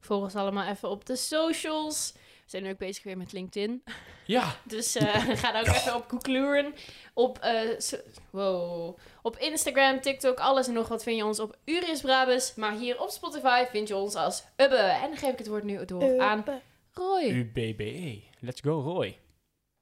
[0.00, 2.12] volg ons allemaal even op de socials.
[2.14, 3.82] We zijn nu ook bezig weer met LinkedIn.
[4.26, 6.74] Ja, Dus eh, ga daar ook even op googlen.
[7.14, 7.96] Op, eh, so-
[8.30, 8.98] wow.
[9.22, 12.54] op Instagram, TikTok, alles en nog wat vind je ons op Urius Brabus.
[12.54, 14.76] Maar hier op Spotify vind je ons als Ubbe.
[14.76, 16.44] En dan geef ik het woord nu door aan
[16.92, 17.22] Roy.
[17.24, 18.22] UBBE.
[18.40, 19.18] Let's go, Roy.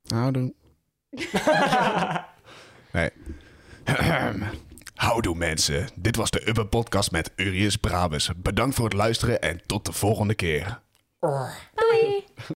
[0.09, 0.55] Houdoe.
[2.93, 3.11] nee.
[5.01, 5.89] Houdoe mensen.
[5.95, 8.31] Dit was de Ubbe podcast met Urius Brabus.
[8.37, 10.81] Bedankt voor het luisteren en tot de volgende keer.
[11.21, 12.25] Bye.